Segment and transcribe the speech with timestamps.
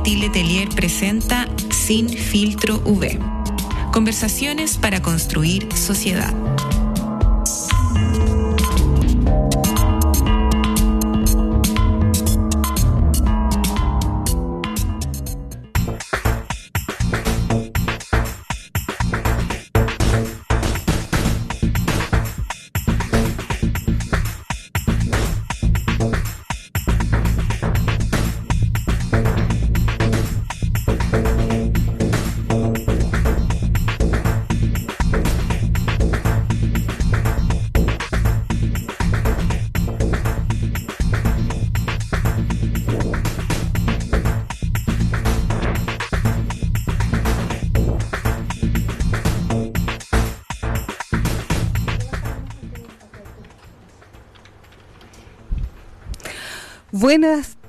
[0.00, 3.18] Valentín Letelier presenta Sin Filtro V.
[3.92, 6.32] Conversaciones para construir sociedad.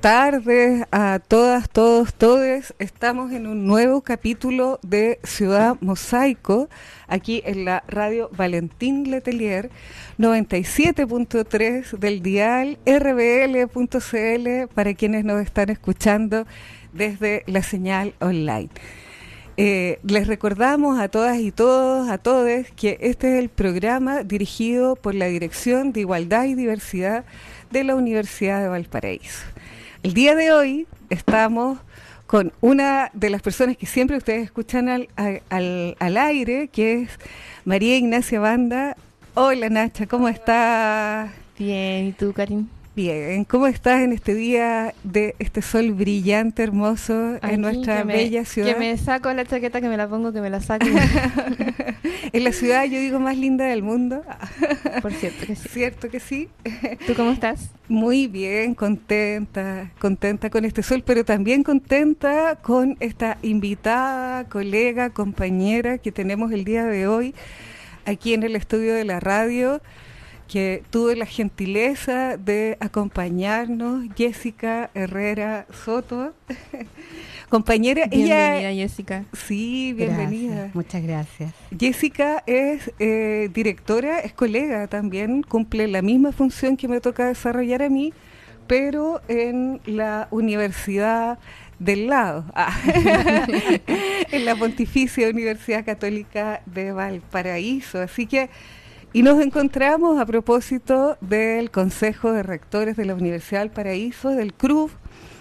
[0.02, 2.74] Tardes a todas, todos, todes.
[2.80, 6.68] Estamos en un nuevo capítulo de Ciudad Mosaico,
[7.06, 9.70] aquí en la radio Valentín Letelier,
[10.18, 16.48] 97.3 del dial rbl.cl para quienes nos están escuchando
[16.92, 18.70] desde la señal online.
[19.56, 24.96] Eh, les recordamos a todas y todos, a todos, que este es el programa dirigido
[24.96, 27.24] por la Dirección de Igualdad y Diversidad
[27.70, 29.51] de la Universidad de Valparaíso.
[30.02, 31.78] El día de hoy estamos
[32.26, 37.10] con una de las personas que siempre ustedes escuchan al, al, al aire, que es
[37.64, 38.96] María Ignacia Banda.
[39.34, 41.30] Hola Nacha, ¿cómo estás?
[41.56, 42.66] Bien, ¿y tú, Karim?
[42.94, 48.74] Bien, ¿cómo estás en este día de este sol brillante, hermoso en nuestra bella ciudad?
[48.74, 50.84] Que me saco la chaqueta, que me la pongo, que me la saco.
[52.32, 54.22] en la ciudad, yo digo, más linda del mundo.
[55.00, 55.68] Por cierto que sí.
[55.70, 56.50] ¿Cierto que sí?
[57.06, 57.70] ¿Tú cómo estás?
[57.88, 65.96] Muy bien, contenta, contenta con este sol, pero también contenta con esta invitada, colega, compañera
[65.96, 67.34] que tenemos el día de hoy
[68.04, 69.80] aquí en el estudio de la radio
[70.48, 76.34] que tuve la gentileza de acompañarnos, Jessica Herrera Soto,
[77.48, 78.06] compañera.
[78.06, 79.24] Bienvenida, Jessica.
[79.32, 80.70] Sí, bienvenida.
[80.74, 81.52] muchas gracias.
[81.78, 87.82] Jessica es eh, directora, es colega también, cumple la misma función que me toca desarrollar
[87.82, 88.12] a mí,
[88.66, 91.38] pero en la universidad
[91.78, 92.78] del lado, ah,
[94.30, 98.00] en la Pontificia Universidad Católica de Valparaíso.
[98.00, 98.50] Así que
[99.14, 104.54] y nos encontramos a propósito del Consejo de Rectores de la Universidad del Paraíso, del
[104.54, 104.90] CRUB,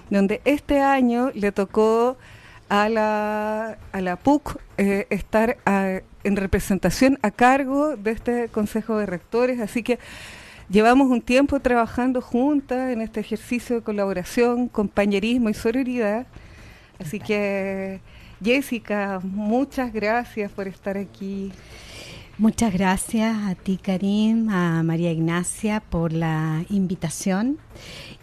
[0.09, 2.17] donde este año le tocó
[2.67, 9.05] a la, a la PUC eh, estar en representación a cargo de este Consejo de
[9.05, 9.99] Rectores, así que
[10.69, 16.27] llevamos un tiempo trabajando juntas en este ejercicio de colaboración, compañerismo y sororidad,
[16.99, 18.01] así que
[18.43, 21.53] Jessica, muchas gracias por estar aquí.
[22.41, 27.59] Muchas gracias a ti, Karim, a María Ignacia por la invitación.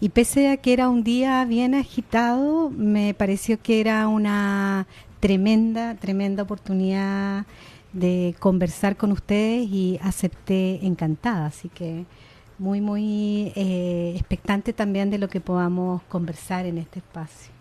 [0.00, 4.88] Y pese a que era un día bien agitado, me pareció que era una
[5.20, 7.46] tremenda, tremenda oportunidad
[7.92, 11.46] de conversar con ustedes y acepté encantada.
[11.46, 12.04] Así que
[12.58, 17.52] muy, muy eh, expectante también de lo que podamos conversar en este espacio.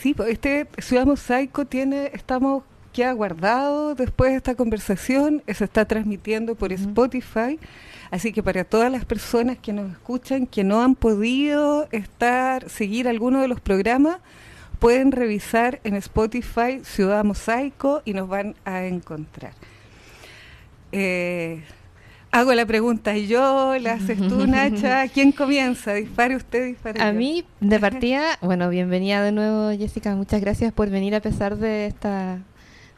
[0.00, 2.62] Sí, pues, este Ciudad Mosaico tiene, estamos
[2.98, 7.58] ha guardado después de esta conversación, se está transmitiendo por Spotify,
[8.10, 13.08] así que para todas las personas que nos escuchan, que no han podido estar seguir
[13.08, 14.18] alguno de los programas,
[14.78, 19.52] pueden revisar en Spotify Ciudad Mosaico y nos van a encontrar.
[20.92, 21.62] Eh,
[22.32, 25.06] hago la pregunta yo, la haces tú, Nacha.
[25.08, 25.94] ¿Quién comienza?
[25.94, 30.16] Dispare usted, dispare A mí, de partida, bueno, bienvenida de nuevo, Jessica.
[30.16, 32.40] Muchas gracias por venir a pesar de esta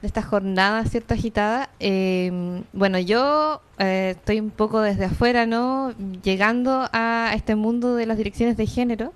[0.02, 1.70] de esta jornada cierta agitada.
[1.78, 5.94] Em, bueno, yo eh, estoy un poco desde afuera, ¿no?
[6.22, 9.14] Llegando a este mundo de las direcciones de género.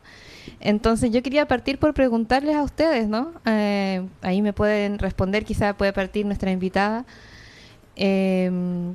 [0.61, 3.33] Entonces yo quería partir por preguntarles a ustedes, ¿no?
[3.47, 7.05] Eh, ahí me pueden responder, quizá puede partir nuestra invitada.
[7.97, 8.94] Em,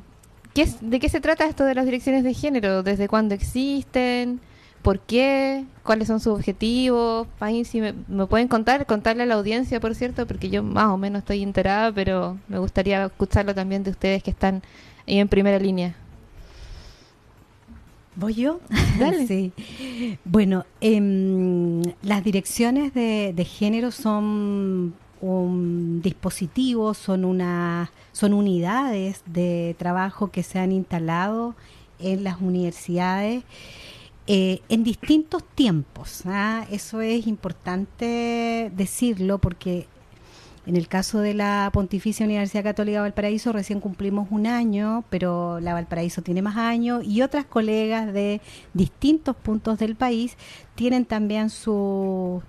[0.53, 2.83] ¿qué ¿De qué se trata esto de las direcciones de género?
[2.83, 4.39] ¿Desde cuándo existen?
[4.81, 7.93] Por qué, cuáles son sus objetivos, ahí si me,
[8.27, 11.91] pueden contar, contarle a la audiencia, por cierto, porque yo más o menos estoy enterada,
[11.91, 14.61] pero me gustaría escucharlo también de ustedes que están
[15.07, 15.95] ahí en primera línea.
[18.15, 18.59] ¿Voy yo?
[18.99, 19.25] Dale.
[19.25, 19.53] sí.
[20.25, 29.75] Bueno, em, las direcciones de, de, género son un dispositivo, son, una, son unidades de
[29.79, 31.55] trabajo que se han instalado
[31.99, 33.43] en las universidades
[34.33, 36.21] eh, en distintos tiempos.
[36.25, 36.65] ¿ah?
[36.71, 39.87] Eso es importante decirlo porque
[40.65, 45.59] en el caso de la Pontificia Universidad Católica de Valparaíso recién cumplimos un año, pero
[45.59, 48.39] la Valparaíso tiene más años y otras colegas de
[48.73, 50.37] distintos puntos del país
[50.75, 52.41] tienen también sus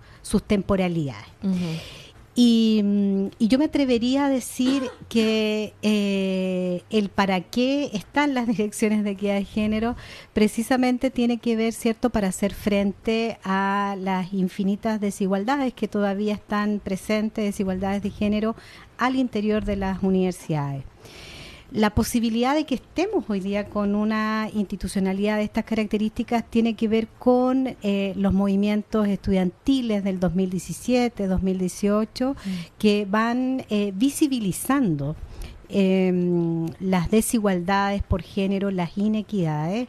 [0.47, 1.27] temporalidades.
[2.35, 2.83] Y,
[3.39, 9.35] yo me atrevería a decir que eh, el para qué están las direcciones de equidad
[9.35, 9.97] de género
[10.33, 16.81] precisamente tiene que ver, ¿cierto?, para hacer frente a las infinitas desigualdades que todavía están
[16.83, 18.57] presentes, desigualdades de género
[18.97, 20.85] al interior de las universidades
[21.73, 26.87] la posibilidad de que estemos hoy día con una institucionalidad de estas características tiene que
[26.87, 32.51] ver con eh, los movimientos estudiantiles del 2017, 2018, mm.
[32.79, 35.17] que van eh, visibilizando
[35.71, 39.89] em, las desigualdades por género, las inequidades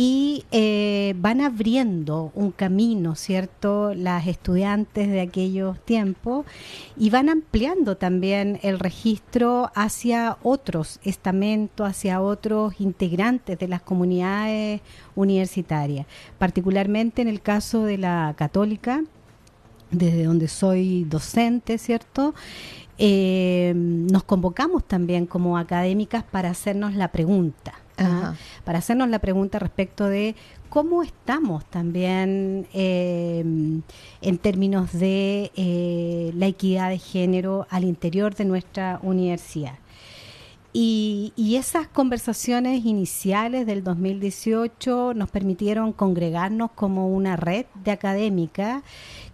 [0.00, 3.94] y eh, van abriendo un camino, ¿cierto?
[3.94, 6.46] Las estudiantes de aquellos tiempos
[6.96, 14.82] y van ampliando también el registro hacia otros estamentos, hacia otros integrantes de las comunidades
[15.16, 16.06] universitarias,
[16.38, 19.02] particularmente en el caso de la católica,
[19.90, 22.36] desde donde soy docente, ¿cierto?
[22.98, 27.74] Eh, nos convocamos también como académicas para hacernos la pregunta
[28.64, 30.34] para hacernos la pregunta respecto de
[30.68, 33.82] cómo estamos también em,
[34.20, 39.74] en términos de eh, la equidad de género al interior de nuestra universidad.
[40.72, 48.82] Y, y, esas conversaciones iniciales del 2018 nos permitieron congregarnos como una red de académica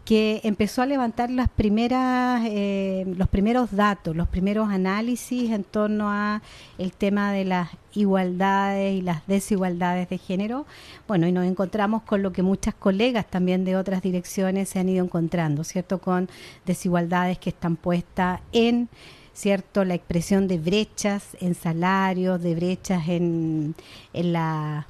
[0.04, 6.10] que empezó a levantar las primeras, eh, los primeros datos, los primeros análisis en torno
[6.10, 6.42] a
[6.76, 10.66] el tema de las igualdades y las desigualdades de género.
[11.08, 14.90] Bueno, y nos encontramos con lo que muchas colegas también de otras direcciones se han
[14.90, 15.98] ido encontrando, ¿cierto?
[15.98, 16.28] Con
[16.66, 18.88] desigualdades que están puestas en
[19.32, 19.84] ¿cierto?
[19.84, 23.74] La expresión de brechas en salarios, de brechas en,
[24.12, 24.86] en la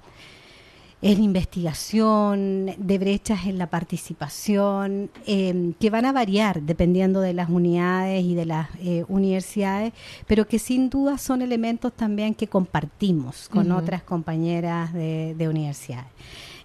[1.05, 7.51] en investigación, de brechas en la participación, em, que van a variar dependiendo de las
[7.51, 9.93] unidades y de las eh, universidades,
[10.27, 16.09] pero que sin duda son elementos también que compartimos con otras compañeras de, universidades.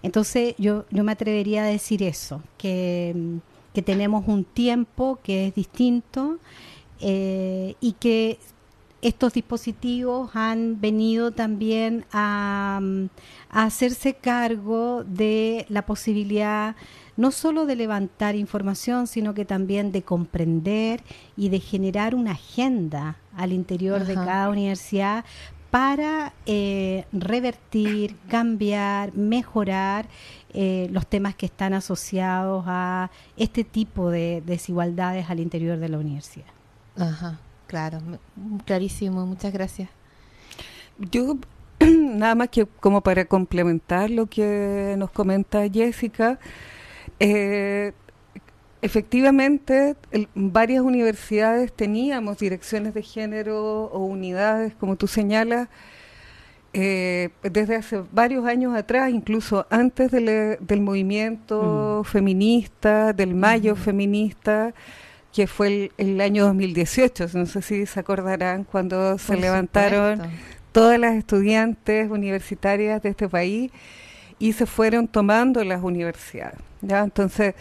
[0.04, 3.14] Entonces yo, yo me atrevería a decir eso, que,
[3.74, 6.38] que tenemos un tiempo que es distinto
[7.02, 8.40] eh, y que
[9.02, 12.82] estos dispositivos han venido también a,
[13.50, 16.76] hacerse cargo de la posibilidad
[17.18, 21.04] no solo de levantar información, sino que también de comprender
[21.36, 25.26] y de generar una agenda al interior de cada universidad
[25.70, 30.08] para eh, revertir, cambiar, mejorar
[30.54, 35.98] eh, los temas que están asociados a este tipo de desigualdades al interior de la
[35.98, 36.48] universidad.
[36.98, 37.40] Ajá.
[37.70, 38.00] Claro,
[38.66, 39.92] clarísimo, muchas gracias.
[40.98, 41.38] Yo,
[41.80, 46.40] nada más que como para complementar lo que nos comenta Jessica,
[47.20, 47.94] eh,
[48.82, 49.96] efectivamente,
[50.34, 55.70] varias universidades teníamos direcciones de género o unidades, como tú señalas,
[56.74, 62.06] eh, desde hace varios años atrás, incluso antes del, movimiento mm.
[62.06, 64.74] feminista, del mayo feminista,
[65.34, 70.22] que fue el, año 2018, no sé si se acordarán, cuando se levantaron
[70.72, 73.72] todas las estudiantes universitarias de este país
[74.40, 76.60] y se fueron tomando las universidades.
[76.82, 77.04] ¿ya?
[77.04, 77.56] Entonces,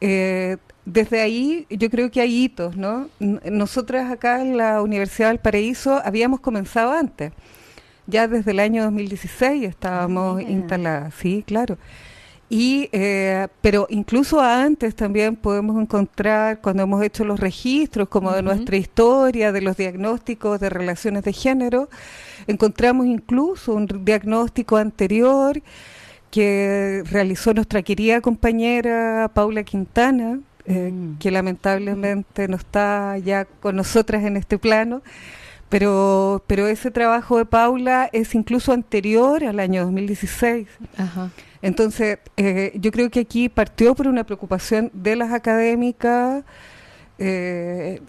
[0.00, 3.08] eh, desde ahí yo creo que hay hitos, ¿no?
[3.18, 7.32] Nosotras acá en la Universidad del Paraíso habíamos comenzado antes,
[8.06, 11.78] ya desde el año 2016 estábamos ah, instaladas, sí, claro.
[12.52, 18.42] Y, eh, pero incluso antes también podemos encontrar, cuando hemos hecho los registros como de
[18.42, 21.88] nuestra historia, de los diagnósticos de relaciones de género,
[22.48, 25.62] encontramos incluso un diagnóstico anterior
[26.32, 31.18] que realizó nuestra querida compañera Paula Quintana, eh, mm.
[31.18, 35.02] que lamentablemente no está ya con nosotras en este plano,
[35.68, 40.66] pero, pero ese trabajo de Paula es incluso anterior al año 2016.
[40.96, 41.30] Ajá.
[41.62, 46.42] Entonces, eh, yo creo que aquí partió por una preocupación de las académicas,
[47.18, 48.00] eh,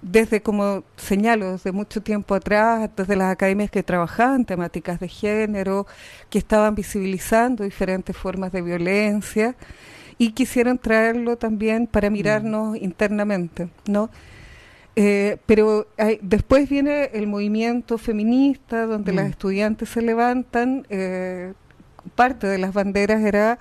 [0.00, 5.86] desde, como señalo, desde mucho tiempo atrás, desde las academias que trabajaban temáticas de género,
[6.30, 9.56] que estaban visibilizando diferentes formas de violencia
[10.16, 12.84] y quisieron traerlo también para mirarnos mm.
[12.84, 14.10] internamente, ¿no?
[14.98, 15.86] Eh, pero
[16.22, 19.30] después viene el movimiento feminista, donde las mm.
[19.30, 20.86] estudiantes se levantan,
[22.16, 23.58] parte de las banderas era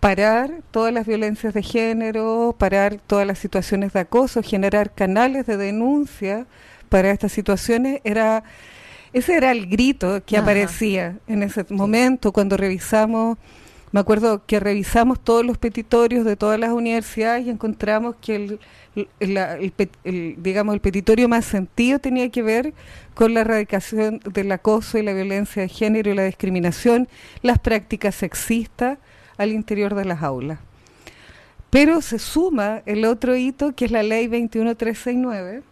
[0.00, 5.56] parar todas las violencias de género, parar todas las situaciones de acoso, generar canales de
[5.56, 6.46] denuncia
[6.88, 8.42] para estas situaciones, era
[9.12, 13.38] ese era el grito que aparecía en ese momento cuando revisamos
[13.92, 18.58] me acuerdo que revisamos todos los petitorios de todas las universidades y encontramos que
[19.18, 22.72] el, digamos el petitorio más sentido tenía que ver
[23.14, 27.08] con la erradicación del acoso y la violencia de género y la discriminación,
[27.42, 28.98] las prácticas sexistas
[29.36, 30.60] al interior de las aulas.
[31.70, 35.62] Pero se suma el otro hito que es la ley 21369,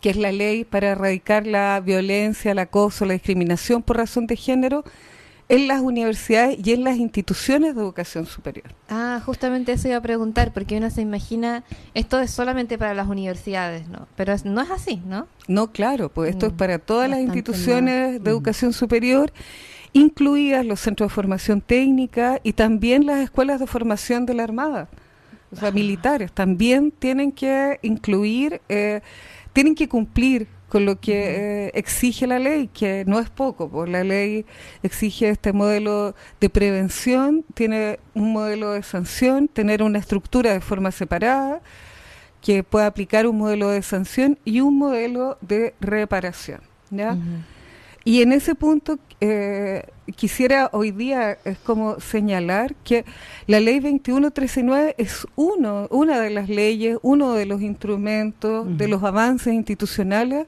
[0.00, 4.36] que es la ley para erradicar la violencia, el acoso, la discriminación por razón de
[4.36, 4.84] género,
[5.48, 8.66] en las universidades y en las instituciones de educación superior.
[8.90, 11.64] Ah, justamente eso iba a preguntar, porque uno se imagina,
[11.94, 14.06] esto es solamente para las universidades, ¿no?
[14.14, 15.26] Pero no es así, ¿no?
[15.46, 18.32] No, claro, pues esto es mm, para todas las instituciones de mm.
[18.32, 19.32] educación superior,
[19.94, 24.88] incluidas los centros de formación técnica y también las escuelas de formación de la Armada.
[25.50, 25.72] O sea, ah.
[25.72, 29.00] militares también tienen que incluir, eh,
[29.54, 33.88] tienen que cumplir con lo que eh, exige la ley, que no es poco, pues
[33.90, 34.44] la ley
[34.82, 40.90] exige este modelo de prevención, tiene un modelo de sanción, tener una estructura de forma
[40.92, 41.62] separada,
[42.42, 46.60] que pueda aplicar un modelo de sanción y un modelo de reparación.
[46.90, 47.16] ¿ya?
[48.04, 49.84] Y en ese punto eh,
[50.16, 53.04] quisiera hoy día es como señalar que
[53.46, 59.02] la ley 2139 es uno, una de las leyes, uno de los instrumentos, de los
[59.02, 60.46] avances institucionales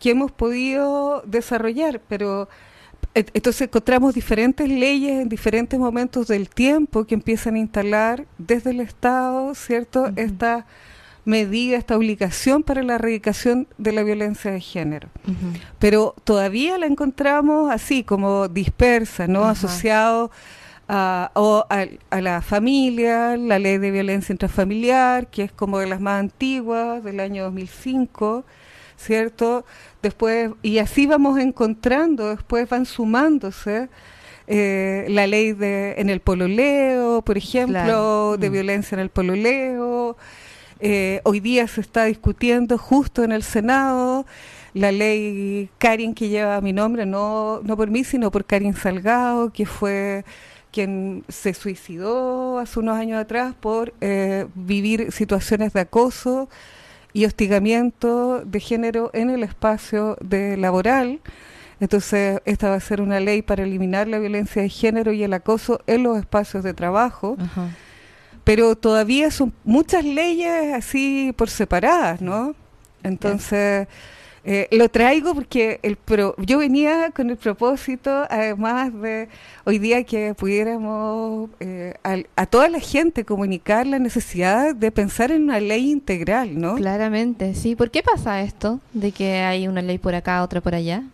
[0.00, 2.48] que hemos podido desarrollar, pero
[3.14, 8.70] e, entonces encontramos diferentes leyes en diferentes momentos del tiempo que empiezan a instalar desde
[8.70, 10.66] el Estado, ¿cierto?, esta
[11.24, 15.08] medida, esta obligación para la erradicación de la violencia de género.
[15.78, 19.44] Pero todavía la encontramos así, como dispersa, ¿no?
[19.44, 20.30] Asociado
[20.88, 26.00] a, o a, la familia, la ley de violencia intrafamiliar, que es como de las
[26.00, 28.44] más antiguas, del año 2005,
[28.96, 29.64] ¿cierto?
[30.02, 33.88] Después, y así vamos encontrando, después van sumándose
[34.46, 38.52] eh, la ley de en el pololeo, por ejemplo, de mm.
[38.52, 40.18] violencia en el pololeo,
[40.86, 44.26] eh, hoy día se está discutiendo justo en el Senado
[44.74, 49.50] la ley Karin que lleva mi nombre, no, no por mí, sino por Karin Salgado,
[49.50, 50.26] que fue
[50.72, 56.50] quien se suicidó hace unos años atrás por eh, vivir situaciones de acoso
[57.14, 61.20] y hostigamiento de género en el espacio de laboral.
[61.80, 65.32] Entonces, esta va a ser una ley para eliminar la violencia de género y el
[65.32, 67.38] acoso en los espacios de trabajo
[68.44, 72.54] pero todavía son muchas leyes así por separadas, ¿no?
[73.02, 73.88] Entonces,
[74.46, 79.30] eh, lo traigo porque el pro, yo venía con el propósito, además de
[79.64, 85.44] hoy día que pudiéramos eh, a, toda la gente comunicar la necesidad de pensar en
[85.44, 86.74] una ley integral, ¿no?
[86.74, 87.74] Claramente, sí.
[87.74, 91.04] ¿Por qué pasa esto de que hay una ley por acá, otra por allá?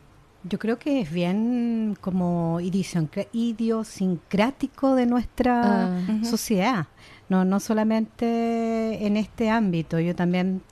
[0.42, 6.24] Yo creo que es bien como idiosincrático de nuestra ah.
[6.24, 6.88] sociedad.
[7.30, 10.62] No, no solamente en este ámbito, yo también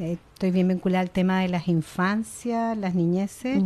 [0.00, 3.62] eh, estoy bien vinculada al tema de las infancias, las niñeces,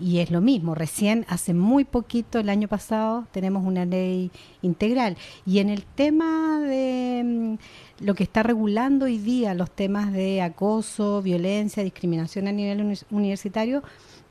[0.00, 0.74] y es lo mismo.
[0.74, 5.16] Recién, hace muy poquito, el año pasado, tenemos una ley integral.
[5.46, 10.42] Y en el tema de mm, lo que está regulando hoy día los temas de
[10.42, 13.84] acoso, violencia, discriminación a nivel universitario,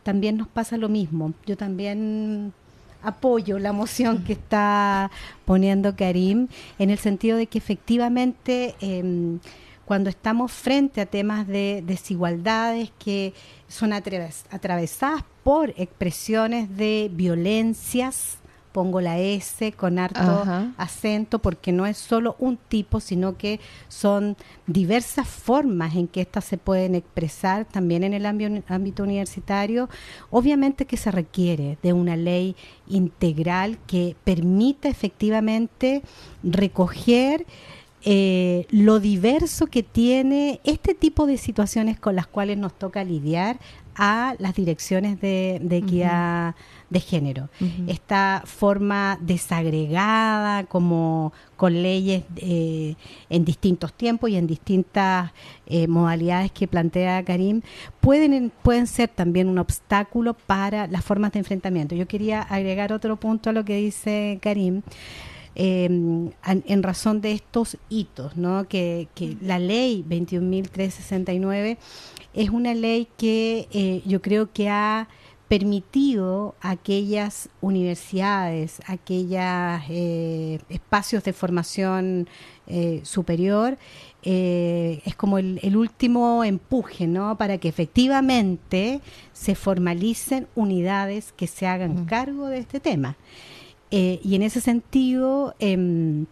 [0.03, 1.33] también nos pasa lo mismo.
[1.45, 2.53] Yo también
[3.05, 5.11] apoyo la moción que está
[5.45, 6.47] poniendo Karim
[6.79, 9.39] en el sentido de que efectivamente em,
[9.85, 13.33] cuando estamos frente a temas de desigualdades que
[13.67, 18.39] son atravesadas por expresiones de violencias
[18.75, 20.43] pongo la S con harto
[20.75, 24.35] acento porque no es solo un tipo, sino que son
[24.67, 29.87] diversas formas en que éstas se pueden expresar también en el ámbito universitario.
[30.29, 32.57] Obviamente que se requiere de una ley
[32.89, 36.01] integral que permita efectivamente
[36.43, 37.45] recoger
[38.03, 43.57] eh, lo diverso que tiene este tipo de situaciones con las cuales nos toca lidiar
[43.95, 46.55] a las direcciones de, equidad
[46.89, 47.49] de género.
[47.87, 52.95] Esta forma desagregada, como con leyes eh,
[53.29, 55.31] en distintos tiempos y en distintas
[55.67, 57.61] eh, modalidades que plantea Karim,
[58.01, 61.95] pueden, pueden ser también un obstáculo para las formas de enfrentamiento.
[61.95, 64.81] Yo quería agregar otro punto a lo que dice Karim.
[65.57, 68.67] Em, en razón de estos hitos, ¿no?
[68.67, 71.77] que, que la ley 21.369
[72.33, 75.07] es una ley que eh, yo creo que ha
[75.47, 82.27] permitido aquellas universidades, aquellos eh, espacios de formación
[82.67, 83.77] eh, superior,
[84.23, 87.37] eh, es como el, último empuje, ¿no?
[87.37, 89.01] Para que efectivamente
[89.33, 93.17] se formalicen unidades que se hagan cargo de este tema.
[93.91, 96.25] Y en ese sentido, em,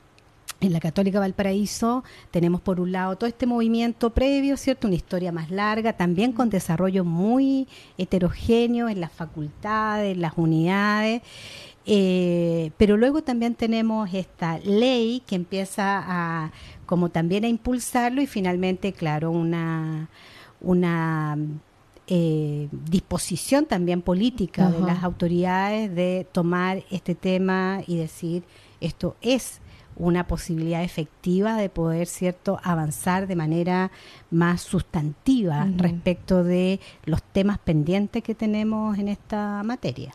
[0.64, 4.88] en la Católica Valparaíso tenemos por un lado todo este movimiento previo, ¿cierto?
[4.88, 7.68] Una historia más larga, también con desarrollo muy
[7.98, 11.22] heterogéneo en las facultades, en las unidades.
[11.86, 16.52] Eh, pero luego también tenemos esta ley que empieza a
[16.86, 20.10] como también a impulsarlo y finalmente, claro, una,
[20.62, 21.38] una
[22.08, 28.44] eh, disposición también política de las autoridades de tomar este tema y decir
[28.82, 29.62] esto es
[29.96, 33.92] una posibilidad efectiva de poder cierto avanzar de manera
[34.32, 40.12] más sustantiva respecto de los temas pendientes que tenemos en esta materia.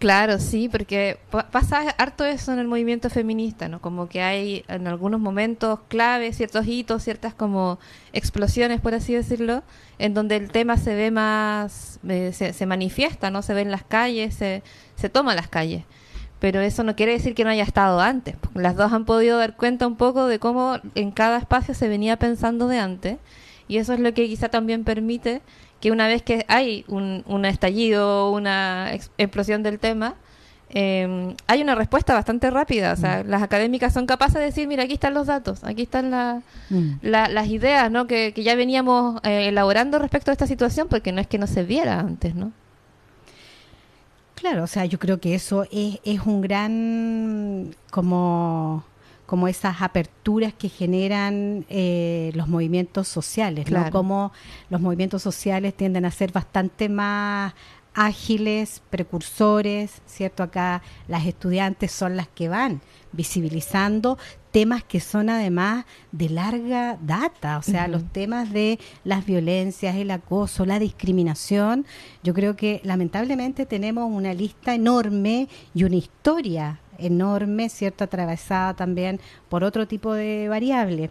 [0.00, 1.18] Claro, sí, porque
[1.52, 3.82] pasa harto eso en el movimiento feminista, ¿no?
[3.82, 7.78] Como que hay en algunos momentos claves, ciertos hitos, ciertas como
[8.14, 9.62] explosiones, por así decirlo,
[9.98, 13.42] en donde el tema se ve más, eh, se, se, manifiesta, ¿no?
[13.42, 14.62] Se ve en las calles, se,
[14.96, 15.84] se toma las calles
[16.38, 18.34] pero eso no quiere decir que no haya estado antes.
[18.54, 22.18] Las dos han podido dar cuenta un poco de cómo en cada espacio se venía
[22.18, 23.18] pensando de antes,
[23.68, 25.42] y eso es lo que quizá también permite
[25.80, 30.16] que una vez que hay un, un estallido, una explosión del tema,
[30.72, 32.92] eh, hay una respuesta bastante rápida.
[32.92, 33.28] O sea, mm.
[33.28, 36.98] las académicas son capaces de decir, mira, aquí están los datos, aquí están mm.
[37.02, 38.06] las ideas ¿no?
[38.06, 41.64] que, ya veníamos eh, elaborando respecto a esta situación, porque no es que no se
[41.64, 42.52] viera antes, ¿no?
[44.36, 48.84] Claro, o sea, yo creo que eso es, es un gran, como,
[49.30, 53.88] como esas aperturas que generan eh, los movimientos sociales, ¿no?
[53.92, 54.32] Como
[54.70, 57.54] los movimientos sociales tienden a ser bastante más
[57.94, 60.42] ágiles, precursores, ¿cierto?
[60.42, 62.80] Acá las estudiantes son las que van
[63.12, 64.18] visibilizando
[64.50, 70.10] temas que son además de larga data, o sea, los temas de las violencias, el
[70.10, 71.86] acoso, la discriminación,
[72.24, 78.04] yo creo que lamentablemente tenemos una lista enorme y una historia enorme, ¿cierto?
[78.04, 81.10] Atravesada también por otro tipo de variables.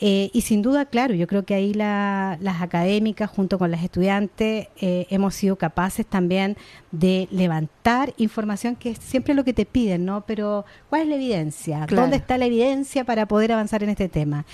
[0.00, 4.66] Eh, y sin duda, claro, yo creo que ahí las académicas junto con las estudiantes
[4.80, 6.56] eh, hemos sido capaces también
[6.90, 10.22] de levantar información que es siempre lo que te piden, ¿no?
[10.26, 11.86] Pero ¿cuál es la evidencia?
[11.88, 14.44] ¿Dónde está la evidencia para poder avanzar en este tema?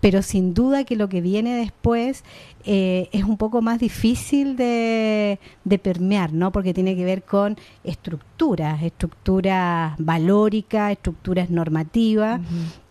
[0.00, 2.24] Pero sin duda que lo que viene después
[2.64, 5.38] eh, es un poco más difícil de,
[5.82, 6.50] permear, ¿no?
[6.50, 12.40] Porque tiene que ver con estructuras, estructuras valóricas, estructuras normativas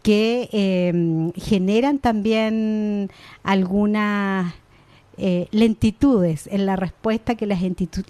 [0.07, 3.11] que em, generan también
[3.43, 4.53] algunas
[5.17, 7.59] eh, lentitudes en la respuesta que las,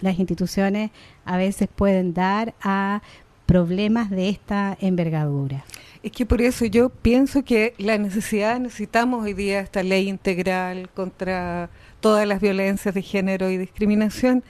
[0.02, 0.92] las instituciones
[1.26, 3.02] a veces pueden dar a
[3.48, 5.66] problemas de esta envergadura.
[6.04, 10.92] Es que por eso yo pienso que la necesidad, necesitamos hoy día esta ley integral
[10.94, 14.44] contra todas las violencias de género y discriminación,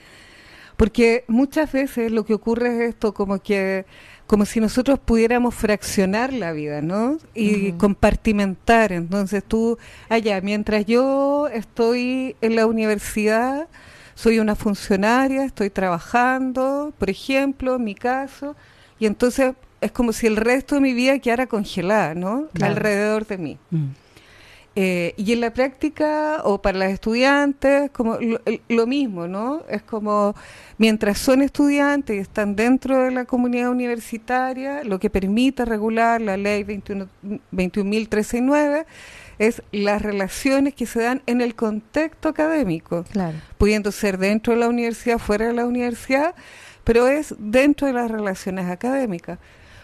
[0.78, 3.84] porque muchas veces lo que ocurre es esto, como que
[4.28, 7.18] como si nosotros pudiéramos fraccionar la vida, ¿no?
[7.34, 8.92] Y compartimentar.
[8.92, 9.76] Entonces tú,
[10.08, 13.66] allá, mientras yo estoy en la universidad,
[14.14, 18.54] soy una funcionaria, estoy trabajando, por ejemplo, en mi caso,
[19.00, 22.46] y entonces es como si el resto de mi vida quedara congelada, ¿no?
[22.60, 23.58] Alrededor de mí.
[23.70, 23.86] Mm.
[24.80, 28.16] Eh, y en la práctica, o para las estudiantes, como
[28.68, 29.64] lo, mismo, ¿no?
[29.68, 30.36] Es como,
[30.76, 36.36] mientras son estudiantes y están dentro de la comunidad universitaria, lo que permite regular la
[36.36, 38.86] ley 21.369
[39.40, 43.04] es las relaciones que se dan en el contexto académico,
[43.58, 46.36] pudiendo ser dentro de la universidad, fuera de la universidad,
[46.84, 49.40] pero es dentro de las relaciones académicas.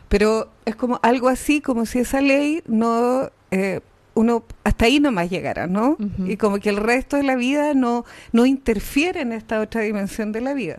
[0.09, 3.33] Pero es como algo así, como si esa ley no...
[3.51, 3.81] Eh,
[4.15, 5.97] uno hasta ahí nomás llegará, ¿no?
[6.27, 10.33] Y como que el resto de la vida no, no interfiere en esta otra dimensión
[10.33, 10.79] de la vida.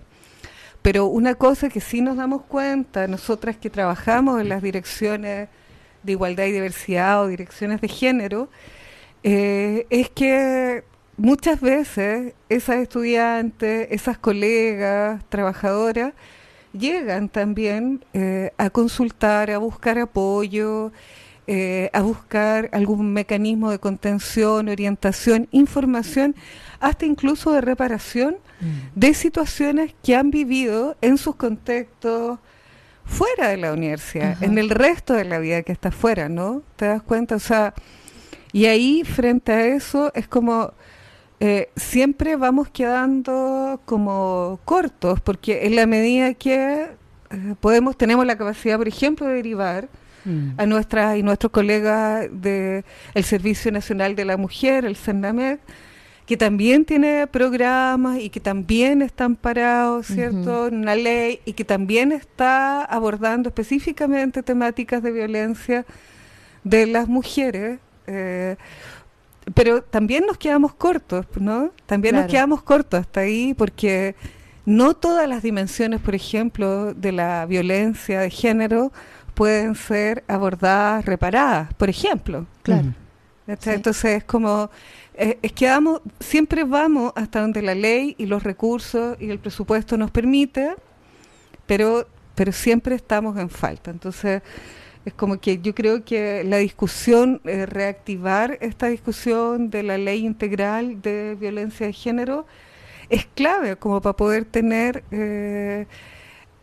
[0.81, 5.49] Pero una cosa que sí nos damos cuenta, nosotras que trabajamos en las direcciones
[6.03, 8.49] de igualdad y diversidad o direcciones de género,
[9.23, 10.83] eh, es que
[11.17, 16.13] muchas veces esas estudiantes, esas colegas, trabajadoras,
[16.71, 20.91] llegan también eh, a consultar, a buscar apoyo,
[21.47, 26.35] eh, a buscar algún mecanismo de contención, orientación, información,
[26.79, 28.99] hasta incluso de reparación mm.
[28.99, 32.39] de situaciones que han vivido en sus contextos
[33.05, 36.63] fuera de la universidad, en el resto de la vida que está fuera, ¿no?
[36.75, 37.35] ¿Te das cuenta?
[37.35, 37.75] O sea,
[38.51, 40.73] y ahí frente a eso es como
[41.39, 46.87] eh, siempre vamos quedando como cortos, porque en la medida que
[47.29, 49.89] eh, podemos, tenemos la capacidad, por ejemplo, de derivar
[50.25, 50.49] mm.
[50.57, 52.83] a nuestras y nuestros colegas del
[53.23, 55.59] Servicio Nacional de la Mujer, el CENAMED,
[56.25, 61.63] que también tiene programas y que también están parados, ¿cierto?, en una ley y que
[61.63, 65.85] también está abordando específicamente temáticas de violencia
[66.63, 67.79] de las mujeres.
[68.07, 68.55] Eh,
[69.53, 71.71] pero también nos quedamos cortos, ¿no?
[71.85, 74.15] También nos quedamos cortos hasta ahí porque
[74.65, 78.91] no todas las dimensiones, por ejemplo, de la violencia de género
[79.35, 82.47] pueden ser abordadas, reparadas, por ejemplo.
[82.63, 82.93] Claro.
[83.47, 84.71] Entonces es como
[85.17, 89.39] eh, es que vamos, siempre vamos hasta donde la ley y los recursos y el
[89.39, 90.75] presupuesto nos permite,
[91.65, 93.91] pero, pero siempre estamos en falta.
[93.91, 94.41] Entonces,
[95.05, 100.25] es como que yo creo que la discusión, eh, reactivar esta discusión de la ley
[100.25, 102.45] integral de violencia de género,
[103.09, 105.85] es clave como para poder tener eh,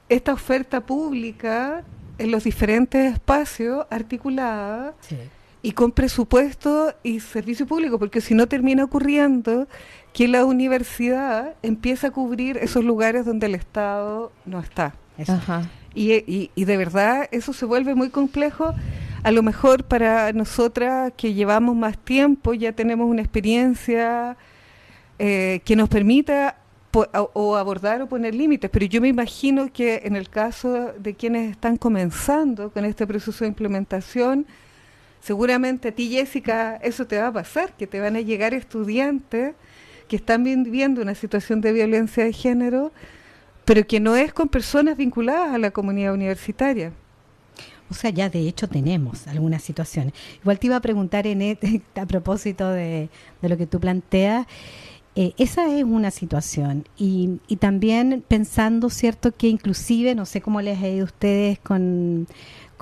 [0.09, 1.85] esta oferta pública
[2.19, 4.95] en los diferentes espacios articulada.
[5.01, 5.17] Sí
[5.63, 9.69] y con presupuesto y servicio público, porque si no termina ocurriendo
[10.13, 14.95] que la universidad empieza a cubrir esos lugares donde el Estado no está.
[15.95, 18.75] Y, y, de verdad eso se vuelve muy complejo.
[19.23, 24.37] A lo mejor para nosotras que llevamos más tiempo, ya tenemos una experiencia
[25.19, 26.57] eh, que nos permita
[26.93, 31.51] o abordar o poner límites, pero yo me imagino que en el caso de quienes
[31.51, 34.47] están comenzando con este proceso de implementación,
[35.21, 39.55] seguramente a ti, Jessica, eso te va a pasar, que te van a llegar estudiantes
[40.09, 42.93] que están viviendo una situación de violencia de género,
[43.65, 46.93] pero que no es con personas vinculadas a la comunidad universitaria.
[47.89, 50.15] O sea, ya de hecho tenemos algunas situaciones.
[50.41, 51.59] Igual te iba a preguntar en
[51.95, 53.09] a propósito de,
[53.43, 54.47] lo que tú planteas,
[55.15, 59.33] eh, esa es una situación y, y también pensando, ¿cierto?
[59.37, 62.27] Que inclusive, no sé cómo les ha ido a ustedes con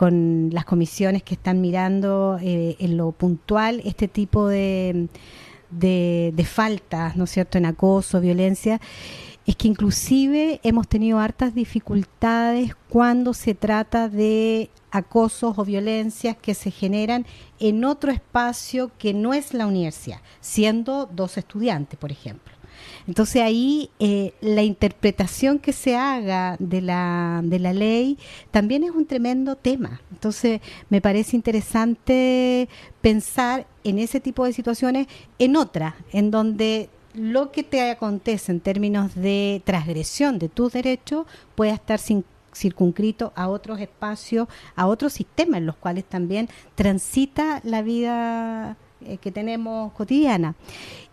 [0.01, 5.09] con las comisiones que están mirando eh, en lo puntual este tipo de,
[5.71, 8.81] de, de faltas, ¿no es cierto?, en acoso, violencia,
[9.45, 16.55] es que inclusive hemos tenido hartas dificultades cuando se trata de acosos o violencias que
[16.55, 17.27] se generan
[17.59, 22.53] en otro espacio que no es la universidad, siendo dos estudiantes, por ejemplo.
[23.07, 28.19] Entonces ahí eh, la interpretación que se haga de la, de la ley
[28.51, 30.01] también es un tremendo tema.
[30.11, 32.69] Entonces me parece interesante
[33.01, 35.07] pensar en ese tipo de situaciones
[35.39, 41.27] en otra, en donde lo que te acontece en términos de transgresión de tus derechos
[41.55, 47.61] pueda estar sin circunscrito a otros espacios, a otros sistemas en los cuales también transita
[47.65, 50.55] la vida eh, que tenemos cotidiana.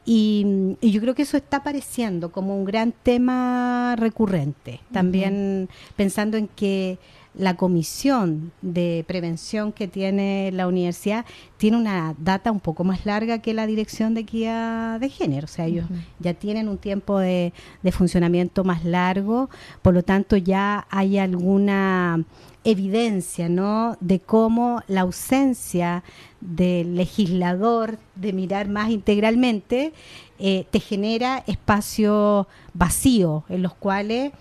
[0.05, 4.79] Y, yo creo que eso está apareciendo como un gran tema recurrente.
[4.93, 6.97] También pensando en que
[7.37, 11.25] la comisión de prevención que tiene la universidad
[11.57, 15.45] tiene una data un poco más larga que la dirección de equidad de género.
[15.45, 15.85] O sea, ellos
[16.19, 19.49] ya tienen un tiempo de, de funcionamiento más largo,
[19.81, 22.23] por lo tanto ya hay alguna
[22.63, 26.03] evidencia, ¿no?, de cómo la ausencia
[26.41, 29.93] del legislador de mirar más integralmente
[30.37, 34.33] eh, te genera espacios vacíos en los cuales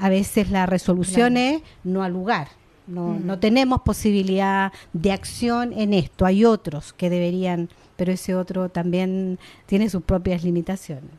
[0.00, 2.48] a veces la resolución es no al lugar.
[2.86, 6.26] No, no tenemos posibilidad de acción en esto.
[6.26, 11.10] Hay otros que deberían, pero ese otro también tiene sus propias limitaciones.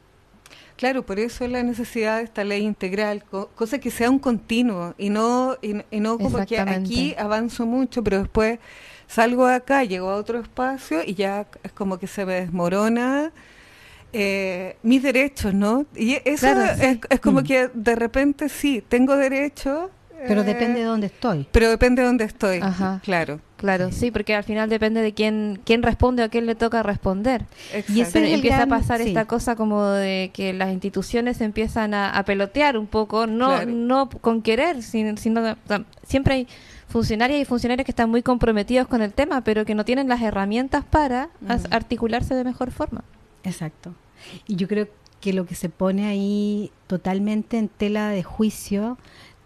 [0.76, 5.12] Claro, por eso la necesidad de esta ley integral, cosa que sea un continuo y
[5.12, 8.58] no, y, no como que aquí avanzo mucho, pero después
[9.08, 13.32] salgo de acá, llego a otro espacio y ya es como que se me desmorona
[14.14, 15.86] eh, mis derechos, ¿no?
[15.96, 17.44] Y eso es, es, como mm.
[17.44, 19.90] que de repente sí, tengo derechos
[20.28, 21.48] pero depende de dónde estoy.
[21.52, 22.62] Pero depende de dónde estoy,
[23.04, 23.40] claro.
[23.58, 24.10] Claro, sí.
[24.10, 27.46] porque al final depende de quién quién responde o a quién le toca responder.
[27.90, 32.78] Y eso empieza a pasar esta cosa como de que las instituciones empiezan a, pelotear
[32.78, 35.16] un poco, no no con querer, sino,
[36.04, 36.48] siempre hay
[36.88, 40.22] funcionarias y funcionarios que están muy comprometidos con el tema, pero que no tienen las
[40.22, 41.30] herramientas para
[41.70, 43.04] articularse de mejor forma.
[43.44, 43.94] Exacto.
[44.48, 44.88] Y yo creo
[45.20, 48.98] que lo que se pone ahí totalmente en tela de juicio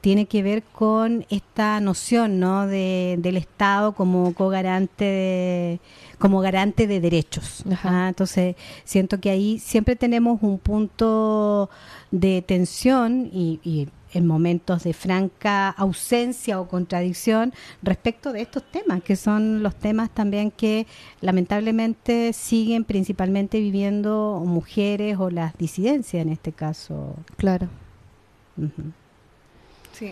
[0.05, 2.67] tiene que ver con esta noción ¿no?
[2.67, 5.79] de, del Estado como cogarante de,
[6.19, 7.63] como garante de derechos.
[7.83, 8.05] ¿ah?
[8.07, 11.71] Entonces, siento que ahí siempre tenemos un punto
[12.11, 19.15] de tensión y, en momentos de franca ausencia o contradicción respecto de estos temas, que
[19.15, 20.87] son los temas también que
[21.21, 27.15] lamentablemente siguen principalmente viviendo mujeres o las disidencias en este caso.
[27.35, 27.67] Claro.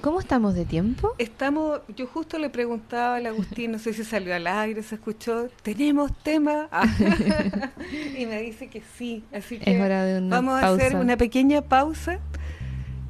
[0.02, 1.14] ¿Cómo estamos de tiempo?
[1.18, 5.50] Estamos, yo justo le preguntaba al Agustín, no sé si salió al aire, se escuchó,
[5.62, 6.70] ¿tenemos tema?
[8.18, 9.78] y me dice que sí, así que
[10.30, 12.20] vamos a hacer una pequeña pausa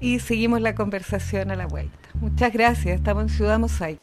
[0.04, 1.98] y seguimos la conversación a la vuelta.
[2.20, 4.02] Muchas gracias, estamos en Ciudad Mosaic.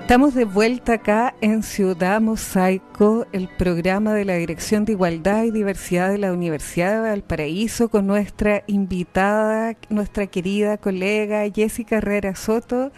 [0.00, 5.50] Estamos de vuelta acá en Ciudad Mosaico, el programa de la Dirección de Igualdad y
[5.50, 12.92] Diversidad de la Universidad de Valparaíso, con nuestra invitada, nuestra querida colega Jessica Herrera Soto,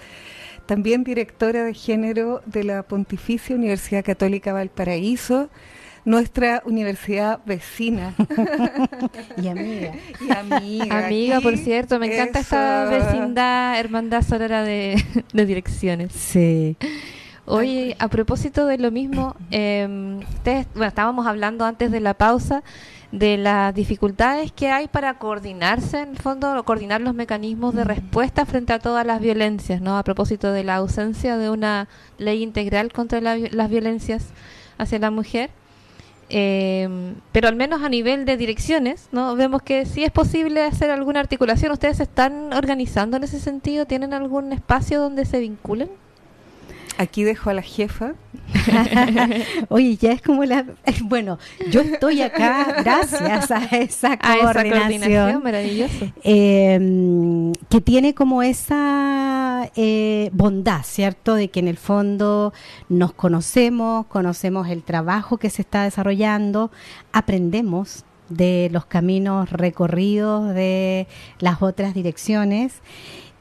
[0.67, 5.49] también directora de género de la Pontificia Universidad Católica Valparaíso
[6.11, 8.15] nuestra universidad vecina.
[9.37, 9.93] y amiga.
[10.21, 11.07] Y amiga.
[11.07, 16.13] Amiga, por cierto, me encanta esta vecindad, hermandad sonora de, de direcciones.
[16.13, 16.77] Sí.
[17.47, 19.87] Oye, a propósito de lo mismo, eh,
[20.75, 22.63] bueno, estábamos hablando antes de la pausa
[23.13, 28.47] de las dificultades que hay para coordinarse, en el fondo, coordinar los mecanismos de respuesta
[28.47, 29.99] frente a todas las violencias, ¿no?
[29.99, 34.29] A propósito de la ausencia de una ley integral contra las violencias
[34.79, 35.51] hacia la mujer.
[36.31, 36.89] Eh,
[37.33, 39.35] pero al menos a nivel de direcciones, ¿no?
[39.35, 41.73] Vemos que sí es posible hacer alguna articulación.
[41.73, 43.85] ¿Ustedes se están organizando en ese sentido?
[43.85, 45.91] ¿Tienen algún espacio donde se vinculen?
[46.99, 48.13] Aquí dejo a la jefa.
[49.69, 50.67] Oye, ya es como la...
[51.05, 51.39] Bueno,
[51.71, 55.43] yo estoy acá gracias a esa coordinación.
[55.43, 56.13] maravilloso.
[56.23, 59.20] Em, que tiene como esa
[59.77, 61.35] eh, bondad, ¿cierto?
[61.35, 62.53] De que en el fondo
[62.89, 66.71] nos conocemos, conocemos el trabajo que se está desarrollando,
[67.13, 71.09] aprendemos de los caminos recorridos de
[71.41, 72.81] las otras direcciones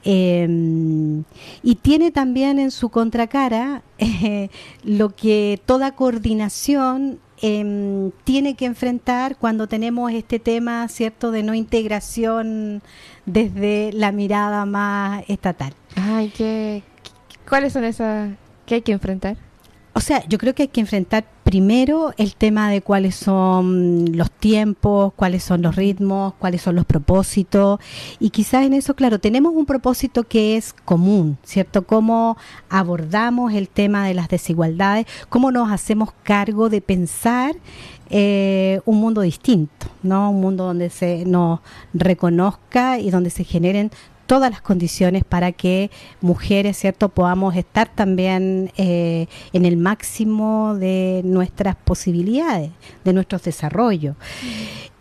[0.04, 1.26] Em,
[1.62, 4.50] y tiene también en su contracara eh,
[4.84, 11.54] lo que toda coordinación em, tiene que enfrentar cuando tenemos este tema, ¿cierto?, de no
[11.54, 12.82] integración
[13.26, 15.74] desde la mirada más estatal.
[15.96, 16.84] Ay, ¿qué,
[17.48, 18.32] ¿cuáles son esas
[18.66, 19.38] que hay que enfrentar?
[19.94, 24.30] O sea, yo creo que hay que enfrentar primero el tema de cuáles son los
[24.30, 27.80] tiempos, cuáles son los ritmos, cuáles son los propósitos.
[28.20, 31.88] Y quizás en eso, claro, tenemos un propósito que es común, ¿cierto?
[31.88, 32.38] Cómo
[32.70, 37.56] abordamos el tema de las desigualdades, cómo nos hacemos cargo de pensar
[38.12, 40.30] eh, un mundo distinto, ¿no?
[40.32, 41.62] Un mundo donde se nos
[41.94, 43.92] reconozca y donde se generen
[44.30, 45.90] todas las condiciones para que
[46.22, 52.70] mujeres, ¿cierto?, podamos estar también eh, en el máximo de nuestras posibilidades,
[53.04, 54.16] de nuestros desarrollos.